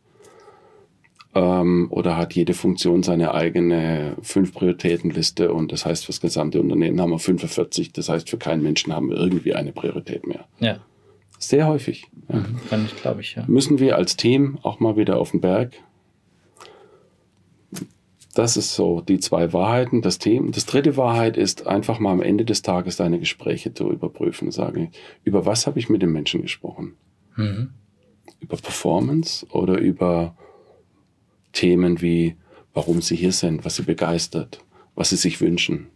Ähm, 1.35 1.87
oder 1.91 2.17
hat 2.17 2.33
jede 2.33 2.55
Funktion 2.55 3.03
seine 3.03 3.35
eigene 3.35 4.15
fünf 4.23 4.51
Prioritätenliste 4.53 5.53
und 5.53 5.71
das 5.71 5.85
heißt, 5.85 6.05
für 6.05 6.11
das 6.11 6.19
gesamte 6.19 6.59
Unternehmen 6.59 6.99
haben 6.99 7.11
wir 7.11 7.19
45, 7.19 7.93
das 7.93 8.09
heißt, 8.09 8.27
für 8.27 8.37
keinen 8.37 8.63
Menschen 8.63 8.93
haben 8.93 9.11
wir 9.11 9.17
irgendwie 9.17 9.53
eine 9.53 9.71
Priorität 9.71 10.25
mehr. 10.25 10.45
Ja. 10.59 10.79
Sehr 11.37 11.67
häufig. 11.67 12.07
Ja. 12.33 12.43
Kann 12.71 12.85
ich, 12.85 12.95
glaube 12.99 13.21
ich, 13.21 13.35
ja. 13.35 13.43
Müssen 13.47 13.77
wir 13.77 13.95
als 13.95 14.17
Team 14.17 14.57
auch 14.63 14.79
mal 14.79 14.97
wieder 14.97 15.19
auf 15.19 15.31
den 15.31 15.41
Berg. 15.41 15.73
Das 18.37 18.55
ist 18.55 18.75
so 18.75 19.01
die 19.01 19.19
zwei 19.19 19.51
Wahrheiten. 19.51 20.03
Das 20.03 20.19
Thema. 20.19 20.51
Das 20.51 20.67
dritte 20.67 20.95
Wahrheit 20.95 21.37
ist 21.37 21.65
einfach 21.65 21.97
mal 21.97 22.11
am 22.11 22.21
Ende 22.21 22.45
des 22.45 22.61
Tages 22.61 22.95
deine 22.95 23.17
Gespräche 23.17 23.73
zu 23.73 23.91
überprüfen. 23.91 24.51
Sagen, 24.51 24.91
über 25.23 25.47
was 25.47 25.65
habe 25.65 25.79
ich 25.79 25.89
mit 25.89 26.03
dem 26.03 26.13
Menschen 26.13 26.43
gesprochen? 26.43 26.93
Mhm. 27.35 27.71
Über 28.39 28.57
Performance 28.57 29.43
oder 29.49 29.79
über 29.79 30.35
Themen 31.51 31.99
wie, 31.99 32.35
warum 32.75 33.01
sie 33.01 33.15
hier 33.15 33.31
sind, 33.31 33.65
was 33.65 33.77
sie 33.77 33.81
begeistert, 33.81 34.63
was 34.93 35.09
sie 35.09 35.15
sich 35.15 35.41
wünschen. 35.41 35.87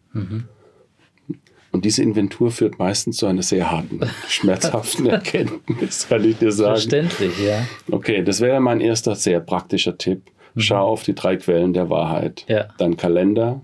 Und 1.72 1.86
diese 1.86 2.02
Inventur 2.02 2.50
führt 2.50 2.80
meistens 2.80 3.18
zu 3.18 3.28
einer 3.28 3.44
sehr 3.44 3.70
harten, 3.70 4.00
schmerzhaften 4.28 5.06
Erkenntnis, 5.06 6.08
kann 6.10 6.26
ich 6.26 6.40
dir 6.40 6.52
sagen. 6.52 6.72
Verständlich, 6.72 7.40
ja. 7.40 7.68
Okay, 7.92 8.24
das 8.24 8.42
wäre 8.42 8.60
mein 8.60 8.82
erster 8.82 9.16
sehr 9.16 9.42
praktischer 9.42 9.96
Tipp. 9.96 10.24
Schau 10.58 10.88
auf 10.88 11.04
die 11.04 11.16
drei 11.16 11.38
Quellen 11.38 11.74
der 11.74 11.90
Wahrheit. 11.90 12.46
Ja. 12.48 12.68
Dein 12.78 12.98
Kalender, 12.98 13.62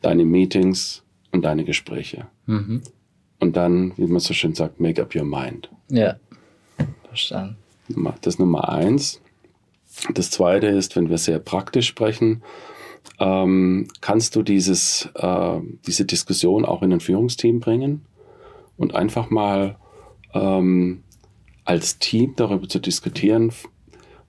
deine 0.00 0.24
Meetings 0.24 1.02
und 1.32 1.42
deine 1.42 1.64
Gespräche. 1.64 2.26
Mhm. 2.46 2.82
Und 3.40 3.56
dann, 3.56 3.92
wie 3.96 4.06
man 4.06 4.20
so 4.20 4.32
schön 4.32 4.54
sagt, 4.54 4.80
make 4.80 5.00
up 5.02 5.14
your 5.14 5.24
mind. 5.24 5.68
Ja. 5.88 6.16
Verstanden. 7.08 7.56
Das 8.22 8.34
ist 8.34 8.40
Nummer 8.40 8.70
eins. 8.70 9.20
Das 10.14 10.30
zweite 10.30 10.66
ist, 10.66 10.96
wenn 10.96 11.10
wir 11.10 11.18
sehr 11.18 11.38
praktisch 11.38 11.86
sprechen, 11.86 12.42
ähm, 13.20 13.88
kannst 14.00 14.34
du 14.34 14.42
dieses, 14.42 15.08
äh, 15.14 15.60
diese 15.86 16.04
Diskussion 16.04 16.64
auch 16.64 16.82
in 16.82 16.92
ein 16.92 17.00
Führungsteam 17.00 17.60
bringen 17.60 18.04
und 18.76 18.94
einfach 18.94 19.30
mal 19.30 19.76
ähm, 20.32 21.02
als 21.64 21.98
Team 21.98 22.34
darüber 22.36 22.68
zu 22.68 22.78
diskutieren, 22.78 23.52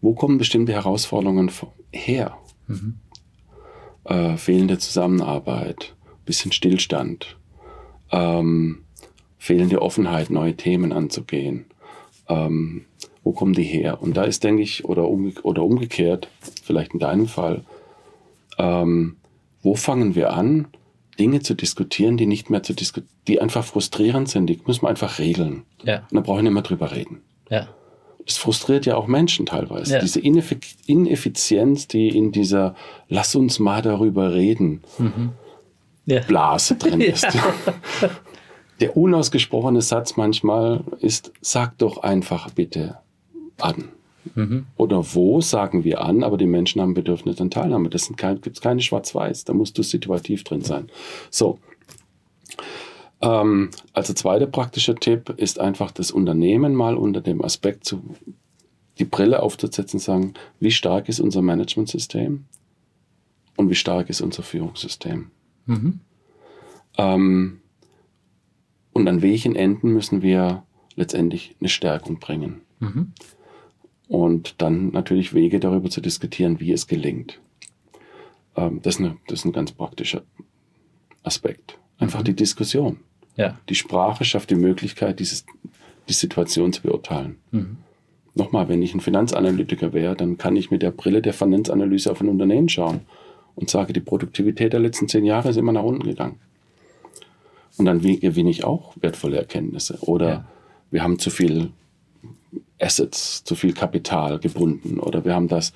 wo 0.02 0.14
kommen 0.14 0.38
bestimmte 0.38 0.74
Herausforderungen 0.74 1.50
her? 1.96 2.38
Mhm. 2.68 2.96
Äh, 4.04 4.38
fehlende 4.38 4.78
Zusammenarbeit, 4.78 5.96
bisschen 6.26 6.52
Stillstand, 6.52 7.38
ähm, 8.12 8.84
fehlende 9.38 9.82
Offenheit, 9.82 10.30
neue 10.30 10.56
Themen 10.56 10.92
anzugehen. 10.92 11.66
Ähm, 12.28 12.86
wo 13.24 13.32
kommen 13.32 13.54
die 13.54 13.64
her? 13.64 14.02
Und 14.02 14.16
da 14.18 14.24
ist, 14.24 14.44
denke 14.44 14.62
ich, 14.62 14.86
oder, 14.86 15.08
umge 15.10 15.34
oder 15.42 15.64
umgekehrt, 15.64 16.30
vielleicht 16.64 16.94
in 16.94 17.00
deinem 17.00 17.28
Fall, 17.28 17.64
ähm, 18.58 19.18
wo 19.62 19.76
fangen 19.76 20.14
wir 20.16 20.34
an, 20.34 20.68
Dinge 21.20 21.40
zu 21.42 21.56
diskutieren, 21.56 22.18
die 22.18 22.26
nicht 22.26 22.50
mehr 22.50 22.62
zu 22.62 22.74
diskutieren, 22.74 23.10
die 23.28 23.42
einfach 23.42 23.64
frustrierend 23.64 24.30
sind, 24.30 24.48
die 24.48 24.60
müssen 24.68 24.84
wir 24.84 24.90
einfach 24.90 25.18
regeln. 25.18 25.64
Ja. 25.84 26.00
Und 26.12 26.14
da 26.14 26.22
brauche 26.22 26.38
ich 26.38 26.44
nicht 26.44 26.54
mehr 26.54 26.62
drüber 26.62 26.92
reden. 26.92 27.22
Ja. 27.50 27.70
Das 28.26 28.38
frustriert 28.38 28.86
ja 28.86 28.96
auch 28.96 29.08
Menschen 29.08 29.46
teilweise. 29.46 29.94
Ja. 29.94 30.00
Diese 30.00 30.20
Ineffizienz, 30.20 31.88
die 31.88 32.10
in 32.10 32.32
dieser 32.32 32.76
Lass 33.08 33.36
uns 33.36 33.60
mal 33.60 33.82
darüber 33.82 34.34
reden 34.34 34.82
mhm. 34.98 35.32
ja. 36.06 36.22
Blase 36.22 36.76
drin 36.76 37.02
ist. 37.02 37.28
Der 38.80 38.98
unausgesprochene 38.98 39.82
Satz 39.82 40.18
manchmal 40.18 40.84
ist, 41.00 41.32
sag 41.42 41.78
doch 41.78 41.98
einfach 42.00 42.50
bitte 42.50 42.98
an. 43.60 43.90
Mhm. 44.34 44.66
Oder 44.76 45.14
wo 45.14 45.40
sagen 45.42 45.84
wir 45.84 46.02
an, 46.02 46.24
aber 46.24 46.38
die 46.38 46.48
Menschen 46.48 46.82
haben 46.82 46.94
Bedürfnis 46.94 47.40
an 47.40 47.52
Teilnahme. 47.52 47.90
Das 47.90 48.12
kein, 48.18 48.42
gibt 48.42 48.58
es 48.58 48.62
keine 48.62 48.82
Schwarz-Weiß, 48.82 49.46
da 49.46 49.54
musst 49.54 49.78
du 49.78 49.84
situativ 49.84 50.44
drin 50.44 50.62
sein. 50.62 50.90
So. 51.30 51.60
Ähm, 53.26 53.72
also 53.94 54.14
zweiter 54.14 54.48
praktischer 54.48 54.96
Tipp 54.96 55.34
ist 55.38 55.60
einfach 55.60 55.92
das 55.92 56.12
Unternehmen 56.12 56.76
mal 56.76 56.96
unter 56.96 57.22
dem 57.22 57.44
Aspekt 57.44 57.86
zu, 57.86 58.16
die 59.00 59.06
Brille 59.06 59.42
aufzusetzen 59.42 59.98
und 59.98 60.04
sagen, 60.04 60.34
wie 60.60 60.72
stark 60.72 61.10
ist 61.10 61.20
unser 61.20 61.42
Managementsystem 61.42 62.46
und 63.58 63.70
wie 63.70 63.76
stark 63.76 64.10
ist 64.10 64.22
unser 64.22 64.44
Führungssystem. 64.44 65.32
Mhm. 65.66 66.00
Ähm, 66.98 67.62
und 68.94 69.08
an 69.08 69.22
welchen 69.22 69.56
Enden 69.56 69.92
müssen 69.92 70.22
wir 70.22 70.64
letztendlich 70.96 71.56
eine 71.60 71.68
Stärkung 71.68 72.20
bringen. 72.20 72.62
Mhm 72.80 73.12
und 74.08 74.62
dann 74.62 74.90
natürlich 74.90 75.34
Wege 75.34 75.60
darüber 75.60 75.90
zu 75.90 76.02
diskutieren, 76.02 76.60
wie 76.60 76.72
es 76.72 76.88
gelingt. 76.88 77.40
Ähm, 78.56 78.82
das, 78.82 78.96
ist 78.96 79.02
eine, 79.02 79.18
das, 79.28 79.40
ist 79.40 79.46
ein 79.46 79.52
ganz 79.52 79.72
praktischer 79.72 80.24
Aspekt. 81.24 81.78
Einfach 81.98 82.20
mhm. 82.20 82.26
die 82.26 82.36
Diskussion. 82.36 83.00
Ja. 83.36 83.58
Die 83.69 83.76
Sprache 83.76 84.26
schafft 84.26 84.50
die 84.50 84.56
Möglichkeit, 84.56 85.19
dieses, 85.19 85.45
die 86.08 86.13
Situation 86.13 86.74
zu 86.74 86.82
beurteilen. 86.82 87.38
Mhm. 87.52 87.78
Nochmal, 88.34 88.67
wenn 88.67 88.82
ich 88.82 88.93
ein 88.93 89.00
Finanzanalytiker 89.00 89.93
wäre, 89.93 90.15
dann 90.15 90.38
kann 90.38 90.56
ich 90.56 90.71
mit 90.71 90.82
der 90.82 90.91
Brille 90.91 91.21
der 91.21 91.34
Finanzanalyse 91.34 92.12
auf 92.12 92.21
ein 92.21 92.30
Unternehmen 92.30 92.67
schauen 92.67 93.02
und 93.56 93.69
sage, 93.69 93.93
die 93.93 94.02
Produktivität 94.02 94.74
der 94.74 94.82
letzten 94.82 95.08
zehn 95.08 95.26
Jahre 95.26 95.50
ist 95.50 95.58
immer 95.58 95.71
nach 95.71 95.84
unten 95.84 96.04
gegangen. 96.04 96.39
Und 97.78 97.86
dann 97.86 98.02
gewinne 98.02 98.50
ich 98.50 98.63
auch 98.63 98.93
wertvolle 99.00 99.38
Erkenntnisse. 99.38 99.98
Oder 100.02 100.30
ja. 100.30 100.45
wir 100.91 101.04
haben 101.04 101.19
zu 101.19 101.30
viel 101.30 101.71
Assets, 102.80 103.43
zu 103.43 103.56
viel 103.56 103.74
Kapital 103.74 104.39
gebunden 104.39 105.00
oder 105.00 105.24
wir 105.26 105.34
haben 105.34 105.48
das. 105.48 105.74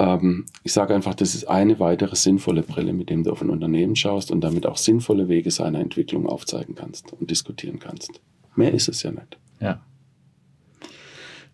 Ähm, 0.00 0.46
ich 0.64 0.72
sage 0.72 0.94
einfach, 0.94 1.14
das 1.14 1.34
ist 1.34 1.44
eine 1.48 1.78
weitere 1.78 2.16
sinnvolle 2.16 2.62
Brille, 2.62 2.94
mit 2.94 3.10
dem 3.10 3.22
du 3.22 3.30
auf 3.30 3.42
ein 3.42 3.50
Unternehmen 3.50 3.96
schaust 3.96 4.30
und 4.30 4.40
damit 4.40 4.66
auch 4.66 4.78
sinnvolle 4.78 5.28
Wege 5.28 5.50
seiner 5.50 5.78
Entwicklung 5.78 6.26
aufzeigen 6.26 6.74
kannst 6.74 7.12
und 7.12 7.30
diskutieren 7.30 7.78
kannst. 7.78 8.20
Mehr 8.56 8.72
ist 8.72 8.88
es 8.88 9.02
ja 9.02 9.10
nicht. 9.10 9.36
Ja. 9.60 9.80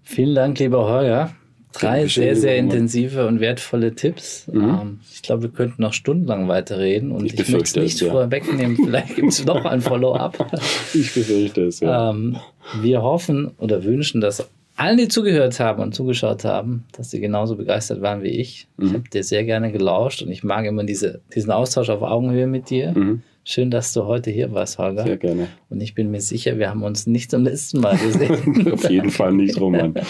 Vielen 0.02 0.36
Dank, 0.36 0.58
lieber 0.60 0.88
Holger. 0.88 1.34
Drei 1.72 2.06
sehr, 2.06 2.36
sehr 2.36 2.56
intensive 2.56 3.26
und 3.26 3.40
wertvolle 3.40 3.94
Tipps. 3.94 4.46
Mhm. 4.50 4.62
Ähm, 4.62 5.00
ich 5.12 5.22
glaube, 5.22 5.42
wir 5.42 5.50
könnten 5.50 5.82
noch 5.82 5.92
stundenlang 5.92 6.48
weiterreden 6.48 7.10
und 7.10 7.26
ich, 7.26 7.38
ich 7.38 7.48
möchte 7.48 7.80
es 7.80 7.84
nicht 7.84 8.00
ja. 8.00 8.12
vorwegnehmen. 8.12 8.76
Vielleicht 8.76 9.16
gibt 9.16 9.28
es 9.28 9.44
noch 9.44 9.64
ein 9.64 9.80
Follow-up. 9.82 10.52
Ich 10.94 11.12
befürchte 11.12 11.64
es, 11.64 11.80
ja. 11.80 12.10
Ähm, 12.10 12.36
wir 12.80 13.02
hoffen 13.02 13.50
oder 13.58 13.84
wünschen, 13.84 14.20
dass 14.20 14.48
allen, 14.76 14.98
die 14.98 15.08
zugehört 15.08 15.58
haben 15.58 15.82
und 15.82 15.94
zugeschaut 15.94 16.44
haben, 16.44 16.84
dass 16.92 17.10
sie 17.10 17.20
genauso 17.20 17.56
begeistert 17.56 18.02
waren 18.02 18.22
wie 18.22 18.28
ich. 18.28 18.68
Mhm. 18.76 18.86
Ich 18.86 18.94
habe 18.94 19.08
dir 19.08 19.24
sehr 19.24 19.44
gerne 19.44 19.72
gelauscht 19.72 20.22
und 20.22 20.30
ich 20.30 20.44
mag 20.44 20.64
immer 20.66 20.84
diese, 20.84 21.20
diesen 21.34 21.50
Austausch 21.50 21.90
auf 21.90 22.02
Augenhöhe 22.02 22.46
mit 22.46 22.70
dir. 22.70 22.92
Mhm. 22.92 23.22
Schön, 23.44 23.70
dass 23.70 23.92
du 23.92 24.04
heute 24.04 24.30
hier 24.30 24.52
warst, 24.52 24.78
Holger. 24.78 25.04
Sehr 25.04 25.16
gerne. 25.16 25.48
Und 25.70 25.80
ich 25.80 25.94
bin 25.94 26.10
mir 26.10 26.20
sicher, 26.20 26.58
wir 26.58 26.68
haben 26.68 26.82
uns 26.82 27.06
nicht 27.06 27.30
zum 27.30 27.44
letzten 27.44 27.80
Mal 27.80 27.96
gesehen. 27.96 28.72
auf 28.72 28.90
jeden 28.90 29.10
Fall 29.10 29.32
nicht, 29.32 29.60
Roman. 29.60 29.94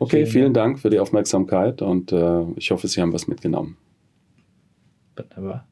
Okay, 0.00 0.18
vielen, 0.18 0.26
vielen 0.26 0.54
Dank 0.54 0.78
für 0.78 0.90
die 0.90 1.00
Aufmerksamkeit 1.00 1.82
und 1.82 2.12
äh, 2.12 2.42
ich 2.54 2.70
hoffe, 2.70 2.86
Sie 2.86 3.00
haben 3.00 3.12
was 3.12 3.26
mitgenommen. 3.26 3.76
Wunderbar. 5.16 5.66